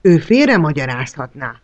[0.02, 1.60] Ő félre magyarázhatná.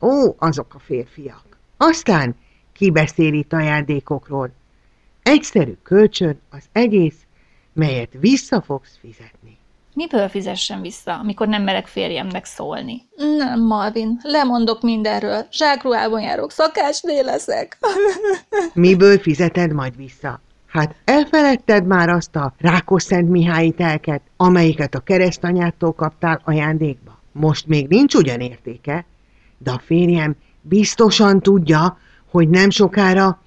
[0.00, 1.44] Ó, azok a férfiak.
[1.76, 2.36] Aztán
[2.72, 4.50] kibeszél itt ajándékokról.
[5.22, 7.16] Egyszerű kölcsön az egész,
[7.72, 9.58] melyet vissza fogsz fizetni.
[9.94, 13.02] Miből fizessen vissza, amikor nem merek férjemnek szólni?
[13.16, 15.46] Nem, Malvin, lemondok mindenről.
[15.52, 17.78] Zsákruhában járok, szakásné leszek.
[18.74, 20.40] Miből fizeted majd vissza?
[20.66, 27.19] Hát elfeledted már azt a Rákos Szent Mihályi telket, amelyiket a keresztanyától kaptál ajándékba?
[27.32, 29.04] Most még nincs ugyan értéke,
[29.58, 31.98] de a férjem biztosan tudja,
[32.30, 33.42] hogy nem sokára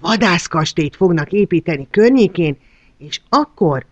[0.00, 2.56] vadászkastét fognak építeni környékén,
[2.98, 3.86] és akkor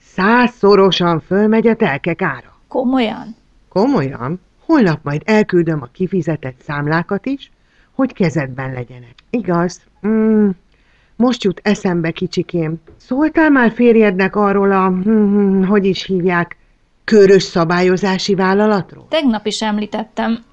[0.00, 2.58] százszorosan fölmegy a telkek ára.
[2.68, 3.36] Komolyan?
[3.68, 4.40] Komolyan?
[4.66, 7.50] Holnap majd elküldöm a kifizetett számlákat is,
[7.92, 9.14] hogy kezedben legyenek.
[9.30, 9.80] Igaz?
[10.06, 10.48] Mm,
[11.16, 12.80] most jut eszembe, kicsikém.
[12.96, 16.56] Szóltál már férjednek arról a, hm, hogy is hívják,
[17.04, 19.06] körös szabályozási vállalatról?
[19.08, 20.44] Tegnap is említettem.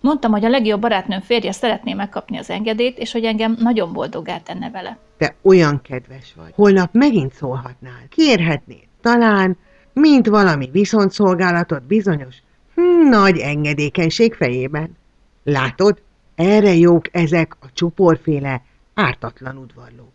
[0.00, 4.38] Mondtam, hogy a legjobb barátnőm férje szeretné megkapni az engedélyt, és hogy engem nagyon boldoggá
[4.38, 4.98] tenne vele.
[5.16, 6.52] Te olyan kedves vagy.
[6.54, 8.02] Holnap megint szólhatnál.
[8.08, 8.84] Kérhetnéd.
[9.00, 9.56] Talán,
[9.92, 12.36] mint valami viszontszolgálatot bizonyos
[12.74, 14.96] hm, nagy engedékenység fejében.
[15.44, 16.02] Látod,
[16.34, 18.62] erre jók ezek a csuporféle
[18.94, 20.12] ártatlan udvarlók.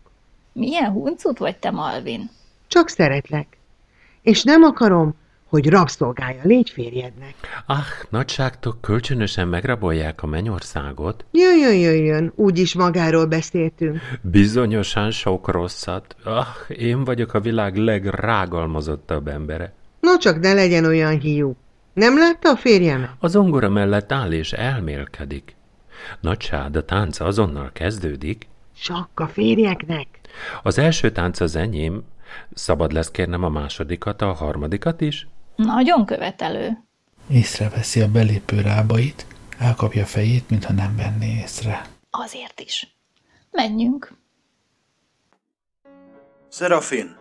[0.52, 2.30] Milyen huncut vagy te, Malvin?
[2.68, 3.58] Csak szeretlek.
[4.22, 5.14] És nem akarom,
[5.50, 7.34] hogy rabszolgája légy férjednek.
[7.66, 11.24] Ah, nagyságtok kölcsönösen megrabolják a mennyországot?
[11.30, 13.98] Jöjjön, jöjjön, úgyis magáról beszéltünk.
[14.20, 16.16] Bizonyosan sok rosszat.
[16.24, 19.72] Ah, én vagyok a világ legrágalmazottabb embere.
[20.00, 21.56] No csak ne legyen olyan hiú.
[21.92, 23.10] Nem látta a férjem?
[23.18, 25.56] Az ongora mellett áll és elmélkedik.
[26.20, 28.48] Nagysád, a tánc azonnal kezdődik.
[28.76, 30.06] Sakk a férjeknek.
[30.62, 32.02] Az első tánc az enyém.
[32.54, 35.26] Szabad lesz kérnem a másodikat, a harmadikat is?
[35.64, 36.84] Nagyon követelő.
[37.30, 39.26] Észreveszi a belépő rábait,
[39.58, 41.86] elkapja fejét, mintha nem venné észre.
[42.10, 42.96] Azért is.
[43.50, 44.12] Menjünk.
[46.50, 47.16] Serafin,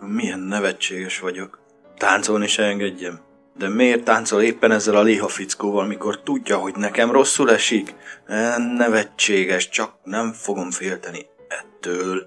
[0.00, 1.60] milyen nevetséges vagyok.
[1.96, 3.20] Táncolni se engedjem.
[3.56, 7.94] De miért táncol éppen ezzel a liha fickóval, mikor tudja, hogy nekem rosszul esik?
[8.26, 12.26] E, nevetséges, csak nem fogom félteni ettől.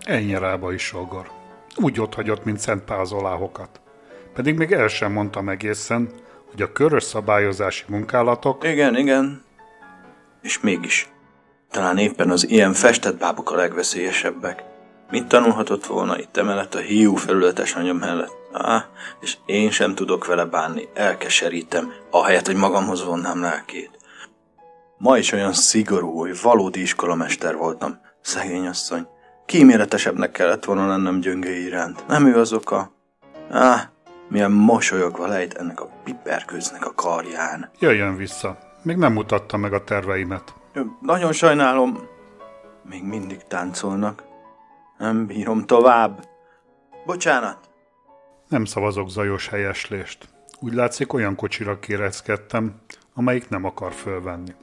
[0.00, 1.30] Ennyi rába is, sogor.
[1.76, 3.80] Úgy ott hagyott, mint szent pázoláhokat.
[4.34, 6.08] Pedig még el sem mondtam egészen,
[6.50, 8.64] hogy a körös szabályozási munkálatok...
[8.64, 9.42] Igen, igen.
[10.42, 11.08] És mégis.
[11.70, 14.64] Talán éppen az ilyen festett bábuk a legveszélyesebbek.
[15.10, 18.32] Mit tanulhatott volna itt emellett a hiú felületes anya mellett?
[18.52, 18.88] Á,
[19.20, 23.98] és én sem tudok vele bánni, elkeserítem, ahelyett, hogy magamhoz vonnám lelkét.
[24.98, 29.06] Ma is olyan szigorú, hogy valódi iskolamester voltam, szegény asszony.
[29.46, 32.06] Kíméletesebbnek kellett volna lennem gyöngé iránt.
[32.06, 32.92] Nem ő az oka?
[33.50, 33.90] Á,
[34.30, 37.70] milyen mosolyogva lejt ennek a piperkőznek a karján.
[37.78, 38.58] Jöjjön vissza.
[38.82, 40.54] Még nem mutatta meg a terveimet.
[41.00, 41.98] Nagyon sajnálom.
[42.82, 44.22] Még mindig táncolnak.
[44.98, 46.28] Nem bírom tovább.
[47.06, 47.58] Bocsánat.
[48.48, 50.28] Nem szavazok zajos helyeslést.
[50.58, 52.74] Úgy látszik, olyan kocsira kéreckedtem,
[53.14, 54.54] amelyik nem akar fölvenni.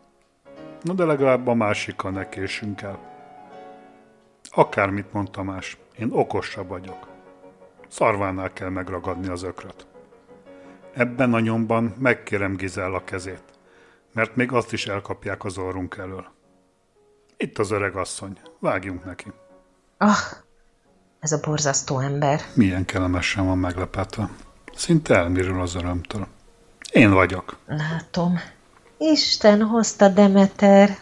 [0.81, 2.99] Na de legalább a másikkal ne késünk el.
[4.51, 7.16] Akármit mond Tamás, én okosabb vagyok.
[7.87, 9.87] Szarvánál kell megragadni az ökröt.
[10.93, 13.43] Ebben a nyomban megkérem Gizella kezét,
[14.13, 16.27] mert még azt is elkapják az orrunk elől.
[17.37, 18.39] Itt az öreg asszony.
[18.59, 19.31] Vágjunk neki.
[19.97, 20.17] Ah,
[21.19, 22.41] ez a borzasztó ember.
[22.53, 24.29] Milyen kellemesen van meglepetve.
[24.75, 26.27] Szinte elmirül az örömtől.
[26.91, 27.57] Én vagyok.
[27.65, 28.39] Látom.
[28.97, 30.97] Isten hozta Demeter.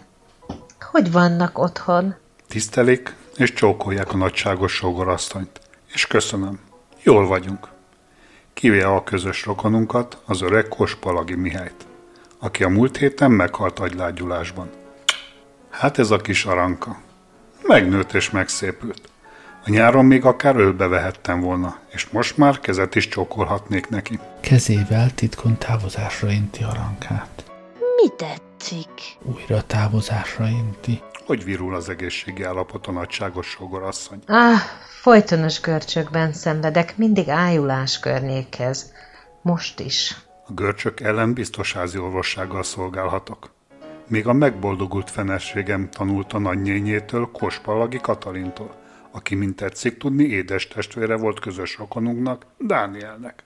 [0.79, 2.15] Hogy vannak otthon?
[2.47, 5.59] Tisztelik és csókolják a nagyságos sógorasszonyt.
[5.93, 6.59] És köszönöm.
[7.05, 7.67] Jól vagyunk.
[8.53, 11.85] Kivéve a közös rokonunkat, az öreg Kospalagi Mihályt,
[12.39, 14.69] aki a múlt héten meghalt agylágyulásban.
[15.69, 16.97] Hát ez a kis aranka.
[17.61, 19.09] Megnőtt és megszépült.
[19.65, 24.19] A nyáron még akár ölbe vehettem volna, és most már kezet is csókolhatnék neki.
[24.41, 27.51] Kezével titkon távozásra inti arankát.
[27.95, 29.17] Mi tetszik?
[29.21, 31.01] Újra távozásra inti.
[31.25, 34.19] Hogy virul az egészségi állapot a nagyságos sógorasszony?
[34.25, 34.57] Ah,
[35.01, 38.93] folytonos görcsökben szenvedek, mindig ájulás környékhez.
[39.41, 40.15] Most is.
[40.47, 43.53] A görcsök ellen biztos házi orvossággal szolgálhatok.
[44.07, 48.75] Még a megboldogult fenességem tanult a nagynyényétől, Kospalagi Katalintól,
[49.11, 53.43] aki, mint tetszik tudni, édes testvére volt közös rokonunknak, Dánielnek.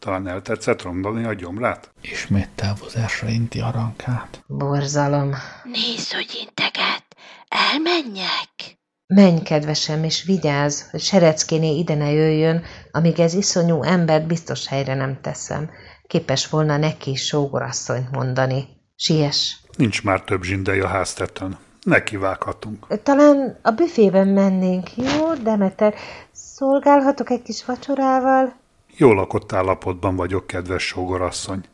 [0.00, 1.92] Talán eltetszett rondani a gyomrát?
[2.00, 4.44] Ismét távozásra inti arankát.
[4.46, 5.34] Borzalom.
[5.64, 7.04] Nézd, hogy integet.
[7.48, 8.78] Elmenjek?
[9.06, 14.94] Menj, kedvesem, és vigyázz, hogy Sereckéné ide ne jöjjön, amíg ez iszonyú embert biztos helyre
[14.94, 15.70] nem teszem.
[16.06, 18.68] Képes volna neki sógorasszonyt mondani.
[18.96, 19.56] Siess!
[19.76, 21.58] Nincs már több zsindei a háztetőn.
[21.82, 23.02] Nekivághatunk.
[23.02, 25.94] Talán a büfében mennénk, jó, Demeter?
[26.32, 28.59] Szolgálhatok egy kis vacsorával?
[29.00, 31.64] Jól lakott állapotban vagyok, kedves sógorasszony.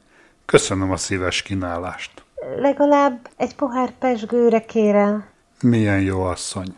[0.44, 2.24] Köszönöm a szíves kínálást.
[2.56, 5.24] Legalább egy pohár pesgőre kérem.
[5.60, 6.74] Milyen jó asszony.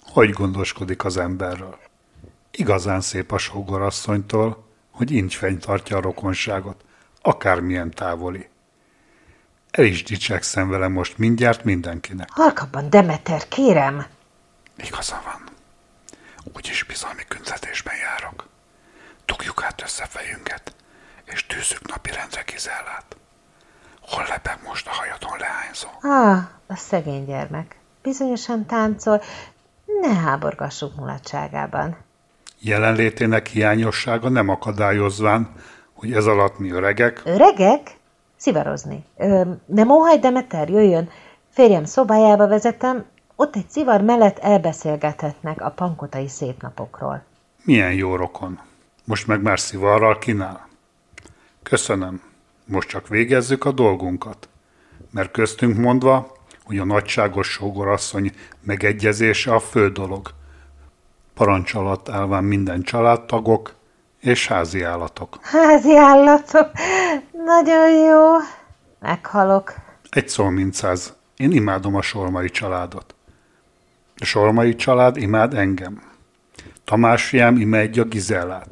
[0.00, 1.78] Hogy gondoskodik az emberről?
[2.50, 6.84] Igazán szép a sógorasszonytól, hogy incs tartja a rokonságot,
[7.22, 8.48] akármilyen távoli.
[9.70, 12.28] El is dicsekszem vele most mindjárt mindenkinek.
[12.30, 14.06] Halkabban, Demeter, kérem!
[14.76, 15.48] Igaza van.
[16.54, 18.50] Úgyis bizalmi küldetésben járok.
[19.32, 20.74] Dugjuk át össze fejünket,
[21.24, 23.16] és tűzzük napi rendre Gizellát.
[24.00, 25.88] Hol lebeg most a hajadon leányzó?
[26.00, 27.76] Ah, a szegény gyermek.
[28.02, 29.22] Bizonyosan táncol,
[30.00, 31.96] ne háborgassuk mulatságában.
[32.58, 35.54] Jelenlétének hiányossága nem akadályozván,
[35.92, 37.22] hogy ez alatt mi öregek.
[37.24, 37.96] Öregek?
[38.36, 39.04] Szivarozni.
[39.16, 41.10] Ö, nem óhaj, Demeter, jöjjön.
[41.50, 43.04] Férjem szobájába vezetem,
[43.36, 47.22] ott egy szivar mellett elbeszélgethetnek a pankotai szép napokról.
[47.64, 48.70] Milyen jó rokon.
[49.04, 50.68] Most meg már szivarral kínál.
[51.62, 52.20] Köszönöm.
[52.64, 54.48] Most csak végezzük a dolgunkat.
[55.10, 60.30] Mert köztünk mondva, hogy a nagyságos sógorasszony megegyezése a fő dolog.
[61.34, 63.74] Parancs alatt állván minden családtagok
[64.20, 65.38] és házi állatok.
[65.42, 66.70] Házi állatok?
[67.44, 68.28] Nagyon jó.
[69.00, 69.74] Meghalok.
[70.10, 71.14] Egy szó mint száz.
[71.36, 73.14] Én imádom a sormai családot.
[74.16, 76.02] A sormai család imád engem.
[76.84, 78.71] Tamás fiám imádja Gizellát.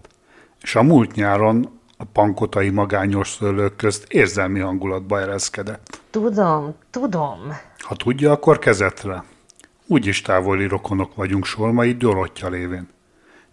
[0.63, 6.01] És a múlt nyáron a pankotai magányos szőlők közt érzelmi hangulatba ereszkedett.
[6.11, 7.39] Tudom, tudom.
[7.79, 9.25] Ha tudja, akkor kezetre.
[9.87, 12.89] Úgyis távoli rokonok vagyunk Sormai Dorottya lévén.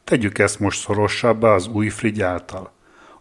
[0.04, 2.72] Tegyük ezt most szorosabbá az új Frigy által.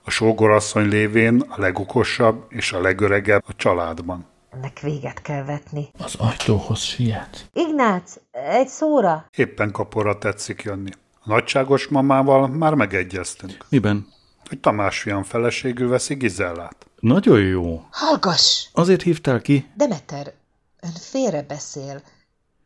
[0.02, 4.26] A sógorasszony lévén a legokosabb és a legöregebb a családban.
[4.50, 5.88] Ennek véget kell vetni.
[5.98, 7.48] Az ajtóhoz siet.
[7.52, 9.26] Ignác, egy szóra.
[9.36, 10.90] Éppen kapora tetszik jönni.
[11.26, 13.66] A nagyságos mamával már megegyeztünk.
[13.68, 14.06] Miben?
[14.48, 16.86] Hogy Tamás fiam feleségül veszi Gizellát.
[17.00, 17.86] Nagyon jó.
[17.90, 18.66] Hallgass!
[18.72, 19.70] Azért hívtál ki?
[19.76, 20.32] Demeter,
[20.80, 22.02] ön félre beszél.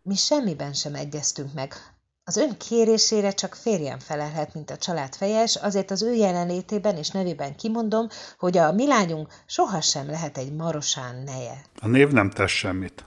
[0.02, 1.74] Mi semmiben sem egyeztünk meg.
[2.24, 7.08] Az ön kérésére csak férjem felelhet, mint a család fejes, azért az ő jelenlétében és
[7.08, 11.62] nevében kimondom, hogy a mi lányunk sohasem lehet egy marosán neje.
[11.80, 13.04] A név nem tesz semmit.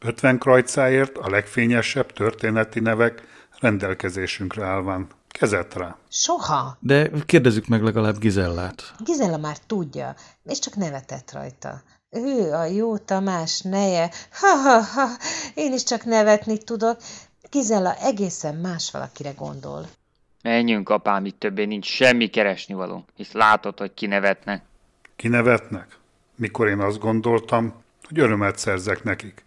[0.00, 3.22] Ötven krajcáért a legfényesebb történeti nevek
[3.60, 5.06] rendelkezésünkre állván.
[5.28, 5.96] Kezet rá.
[6.08, 6.76] Soha.
[6.80, 8.94] De kérdezzük meg legalább Gizellát.
[9.04, 11.82] Gizella már tudja, és csak nevetett rajta.
[12.10, 14.10] Ő a jó Tamás neje.
[14.32, 15.08] Ha-ha-ha,
[15.54, 17.00] én is csak nevetni tudok.
[17.50, 19.86] Gizella egészen más valakire gondol.
[20.42, 24.62] Menjünk, apám, itt többé nincs semmi keresnivalónk, hisz látod, hogy kinevetnek.
[25.16, 25.98] Kinevetnek?
[26.34, 29.44] Mikor én azt gondoltam, hogy örömet szerzek nekik.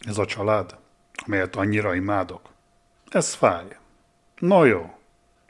[0.00, 0.76] Ez a család,
[1.26, 2.51] amelyet annyira imádok.
[3.12, 3.76] Ez fáj.
[4.38, 4.90] No jó,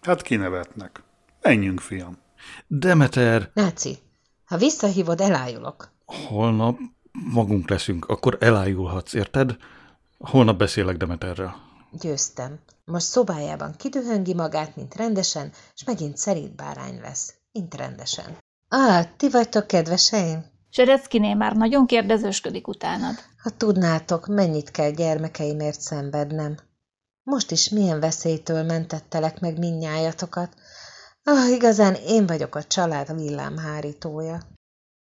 [0.01, 1.03] hát kinevetnek.
[1.41, 2.19] Menjünk, fiam.
[2.67, 3.51] Demeter!
[3.55, 3.99] Náci,
[4.45, 5.91] ha visszahívod, elájulok.
[6.07, 6.79] Holnap
[7.13, 9.57] magunk leszünk, akkor elájulhatsz, érted?
[10.19, 11.57] Holnap beszélek Demeterrel.
[11.91, 12.59] Győztem.
[12.85, 17.35] Most szobájában kidühöngi magát, mint rendesen, és megint szerint bárány lesz.
[17.53, 18.37] Mint rendesen.
[18.69, 20.45] Á, ti vagytok kedveseim?
[20.71, 23.15] Sereckinél már nagyon kérdezősködik utánad.
[23.43, 26.57] Ha tudnátok, mennyit kell gyermekeimért szenvednem.
[27.23, 30.55] Most is milyen veszélytől mentettelek meg minnyájatokat.
[31.25, 34.39] Ah, igazán én vagyok a család villámhárítója.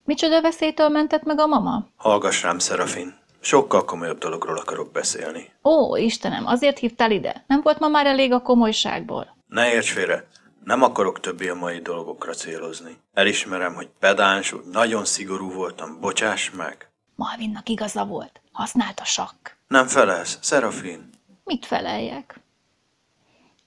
[0.04, 1.88] Micsoda veszélytől mentett meg a mama?
[1.96, 3.18] Hallgass rám, Szerafin.
[3.40, 5.52] Sokkal komolyabb dologról akarok beszélni.
[5.64, 7.44] Ó, Istenem, azért hívtál ide?
[7.48, 9.38] Nem volt ma már elég a komolyságból?
[9.48, 10.28] Ne érts félre,
[10.64, 12.98] nem akarok többé a mai dolgokra célozni.
[13.14, 16.90] Elismerem, hogy pedáns, hogy nagyon szigorú voltam, bocsáss meg.
[17.16, 18.42] Malvinnak igaza volt.
[18.52, 19.50] Használt a sakk.
[19.68, 21.10] Nem felelsz, Szerafin.
[21.46, 22.40] Mit feleljek?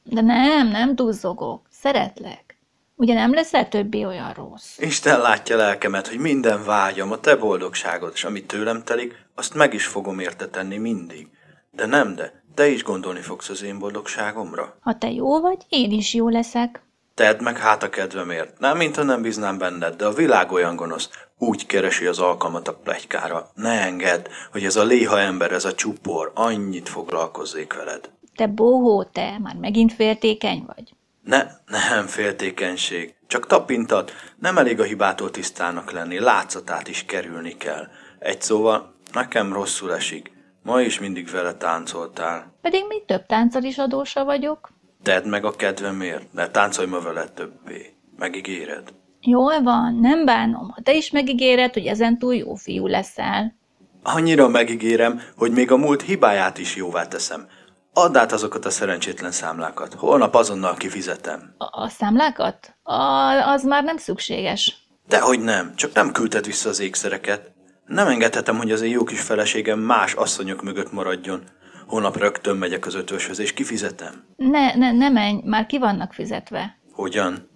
[0.02, 1.66] De nem, nem duzzogok.
[1.70, 2.58] Szeretlek.
[2.96, 4.78] Ugye nem leszel többé olyan rossz?
[4.78, 9.74] Isten látja lelkemet, hogy minden vágyam, a te boldogságod, és amit tőlem telik, azt meg
[9.74, 11.28] is fogom érte tenni mindig.
[11.70, 14.76] De nem, de te is gondolni fogsz az én boldogságomra.
[14.80, 16.82] Ha te jó vagy, én is jó leszek.
[17.18, 18.58] Tedd meg hát a kedvemért.
[18.58, 21.10] Nem, mintha nem bíznám benned, de a világ olyan gonosz.
[21.38, 23.50] Úgy keresi az alkalmat a plegykára.
[23.54, 28.10] Ne engedd, hogy ez a léha ember, ez a csupor annyit foglalkozzék veled.
[28.34, 30.94] Te bohó, te, már megint féltékeny vagy.
[31.22, 33.14] Ne, nem féltékenység.
[33.26, 37.88] Csak tapintat, nem elég a hibától tisztának lenni, látszatát is kerülni kell.
[38.18, 40.32] Egy szóval, nekem rosszul esik.
[40.62, 42.52] Ma is mindig vele táncoltál.
[42.60, 44.76] Pedig még több tánccal is adósa vagyok.
[45.02, 47.96] Tedd meg a kedvemért, ne táncolj ma vele többé.
[48.16, 48.92] Megígéred?
[49.20, 50.68] Jól van, nem bánom.
[50.68, 53.56] Ha te is megígéred, hogy ezentúl jó fiú leszel.
[54.02, 57.46] Annyira megígérem, hogy még a múlt hibáját is jóvá teszem.
[57.92, 59.94] Add át azokat a szerencsétlen számlákat.
[59.94, 61.54] Holnap azonnal kifizetem.
[61.58, 62.76] A, a számlákat?
[62.82, 63.02] A,
[63.48, 64.88] az már nem szükséges.
[65.08, 67.52] Dehogy nem, csak nem küldted vissza az ékszereket.
[67.86, 71.42] Nem engedhetem, hogy az én jó kis feleségem más asszonyok mögött maradjon.
[71.88, 74.24] Holnap rögtön megyek az ötöshöz, és kifizetem.
[74.36, 76.78] Ne, ne, ne menj, már ki vannak fizetve.
[76.92, 77.48] Hogyan?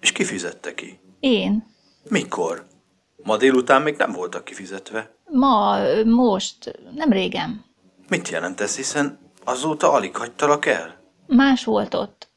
[0.00, 1.00] És ki fizette ki?
[1.20, 1.66] Én.
[2.08, 2.66] Mikor?
[3.16, 5.14] Ma délután még nem voltak kifizetve.
[5.30, 7.64] Ma, most, nem régen.
[8.08, 11.00] Mit jelent ez, hiszen azóta alig hagytalak el?
[11.26, 12.28] Más volt ott.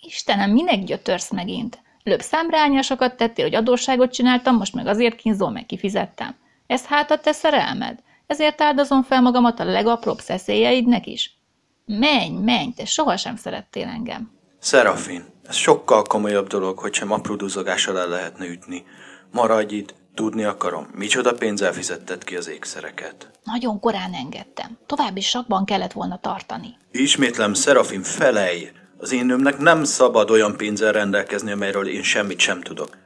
[0.00, 1.82] Istenem, minek gyötörsz megint?
[2.02, 6.34] Előbb számrányásokat tettél, hogy adósságot csináltam, most meg azért kínzol, meg kifizettem.
[6.66, 7.98] Ez hát a te szerelmed?
[8.26, 11.38] Ezért áldozom fel magamat a legapróbb szeszélyeidnek is?
[11.86, 14.30] Menj, menj, te sohasem szerettél engem.
[14.58, 18.84] Szerafin, ez sokkal komolyabb dolog, hogy sem apró duzogással el lehetne ütni.
[19.30, 23.30] Maradj itt, tudni akarom, micsoda pénzzel fizetted ki az ékszereket.
[23.44, 24.78] Nagyon korán engedtem.
[24.86, 26.76] További sakban kellett volna tartani.
[26.90, 28.72] Ismétlem, Szerafin, felej!
[28.96, 32.96] Az én nőmnek nem szabad olyan pénzzel rendelkezni, amelyről én semmit sem tudok.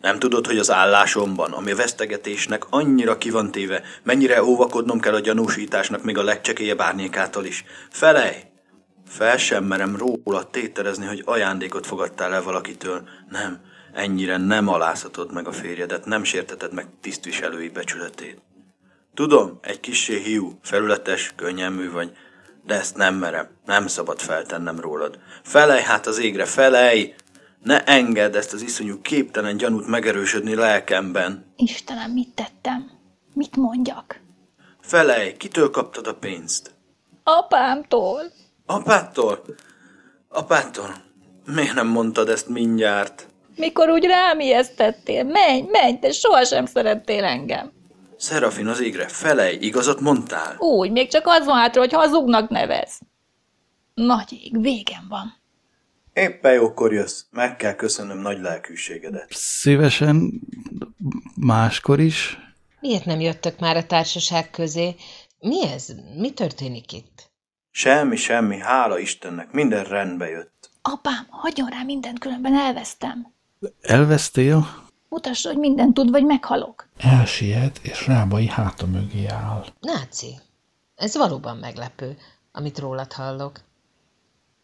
[0.00, 5.20] Nem tudod, hogy az állásomban, ami vesztegetésnek annyira ki van téve, mennyire óvakodnom kell a
[5.20, 7.64] gyanúsításnak még a legcsekélyebb árnyékától is.
[7.90, 8.50] Felej!
[9.06, 13.08] Fel sem merem róla tételezni, hogy ajándékot fogadtál el valakitől.
[13.30, 13.60] Nem,
[13.92, 18.40] ennyire nem alázhatod meg a férjedet, nem sérteted meg tisztviselői becsületét.
[19.14, 22.12] Tudom, egy kissé hiú, felületes, könnyelmű vagy,
[22.66, 25.18] de ezt nem merem, nem szabad feltennem rólad.
[25.42, 27.14] Felej hát az égre, felej!
[27.62, 31.52] Ne engedd ezt az iszonyú képtelen gyanút megerősödni lelkemben.
[31.56, 32.90] Istenem, mit tettem?
[33.34, 34.20] Mit mondjak?
[34.80, 36.70] Felej, kitől kaptad a pénzt?
[37.22, 38.20] Apámtól.
[38.66, 39.44] Apától?
[40.28, 40.94] Apától?
[41.44, 43.26] Miért nem mondtad ezt mindjárt?
[43.56, 45.24] Mikor úgy rám ijesztettél?
[45.24, 47.72] Menj, menj, te sohasem szerettél engem.
[48.16, 50.56] Szerafin az égre, felej, igazat mondtál?
[50.58, 53.00] Úgy, még csak az van hátra, hogy hazugnak nevez.
[53.94, 55.39] Nagy ég, végem van.
[56.12, 59.26] Éppen jókor jössz, meg kell köszönöm nagy lelkűségedet.
[59.30, 60.40] Szívesen
[61.36, 62.38] máskor is.
[62.80, 64.94] Miért nem jöttök már a társaság közé?
[65.38, 65.86] Mi ez?
[66.16, 67.30] Mi történik itt?
[67.70, 70.70] Semmi, semmi, hála Istennek, minden rendbe jött.
[70.82, 73.32] Apám, hagyjon rá mindent, különben elvesztem.
[73.80, 74.88] Elvesztél?
[75.08, 76.88] Mutassa, hogy mindent tud, vagy meghalok.
[76.98, 79.64] Elsiet, és Rábai háta mögé áll.
[79.80, 80.38] Náci,
[80.94, 82.16] ez valóban meglepő,
[82.52, 83.60] amit rólad hallok.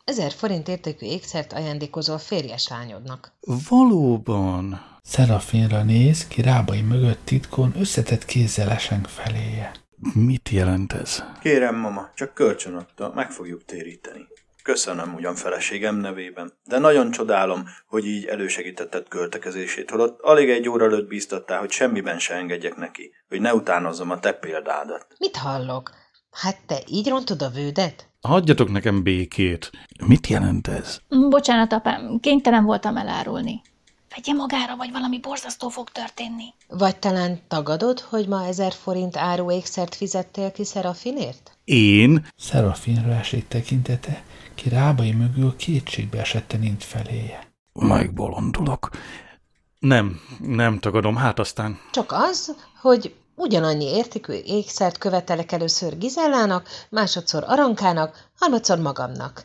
[0.07, 3.33] Ezer forint értékű ékszert ajándékozol férjes lányodnak.
[3.69, 4.81] Valóban.
[5.03, 9.73] Szerafinra néz, ki Rábai mögött titkon összetett kézzel eseng feléje.
[10.15, 11.23] Mit jelent ez?
[11.41, 14.27] Kérem, mama, csak kölcsön adta, meg fogjuk téríteni.
[14.63, 20.85] Köszönöm ugyan feleségem nevében, de nagyon csodálom, hogy így elősegítetted költekezését, holott alig egy óra
[20.85, 25.07] előtt bíztattál, hogy semmiben se engedjek neki, hogy ne utánozzam a te példádat.
[25.19, 25.91] Mit hallok?
[26.37, 28.09] Hát te így rontod a vődet?
[28.21, 29.71] Hagyjatok nekem békét.
[30.07, 31.01] Mit jelent ez?
[31.09, 33.63] Bocsánat, apám, kénytelen voltam elárulni.
[34.15, 36.45] Vegye magára, vagy valami borzasztó fog történni.
[36.69, 41.59] Vagy talán tagadod, hogy ma ezer forint áru ékszert fizettél ki Szerafinért?
[41.65, 42.27] Én?
[42.37, 44.23] Szerafinra esik tekintete,
[44.55, 47.53] ki Rábai mögül kétségbe esette int feléje.
[47.73, 48.91] Megbolondulok.
[49.79, 51.79] Nem, nem tagadom, hát aztán.
[51.93, 59.43] Csak az, hogy ugyanannyi értékű ékszert követelek először Gizellának, másodszor Arankának, harmadszor magamnak.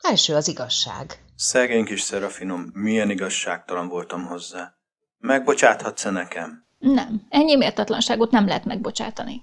[0.00, 1.24] Első az igazság.
[1.36, 4.74] Szegény kis Szerafinom, milyen igazságtalan voltam hozzá.
[5.18, 6.64] Megbocsáthatsz-e nekem?
[6.78, 9.42] Nem, ennyi mértatlanságot nem lehet megbocsátani.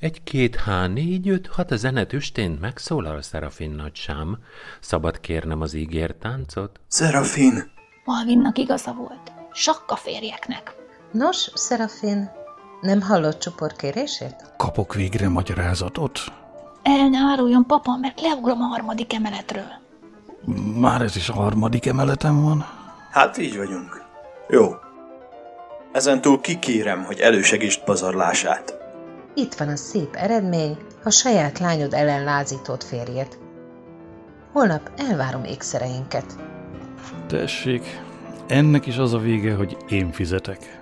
[0.00, 4.38] Egy két há négy öt hat a zenet üstént megszólal Szerafin nagysám.
[4.80, 6.80] Szabad kérnem az ígért táncot?
[6.88, 7.70] Szerafin!
[8.04, 9.32] Malvinnak igaza volt.
[9.52, 10.74] Sakka férjeknek.
[11.12, 12.30] Nos, Szerafin,
[12.82, 14.36] nem hallott csupor kérését?
[14.56, 16.20] Kapok végre magyarázatot.
[16.82, 19.70] El ne áruljon, papa, mert leugrom a harmadik emeletről.
[20.76, 22.66] Már ez is a harmadik emeletem van.
[23.10, 24.04] Hát így vagyunk.
[24.48, 24.74] Jó.
[25.92, 28.78] Ezentúl kikérem, hogy elősegítsd pazarlását.
[29.34, 33.38] Itt van a szép eredmény, a saját lányod ellen lázított férjét.
[34.52, 36.38] Holnap elvárom ékszereinket.
[37.26, 38.00] Tessék,
[38.46, 40.81] ennek is az a vége, hogy én fizetek.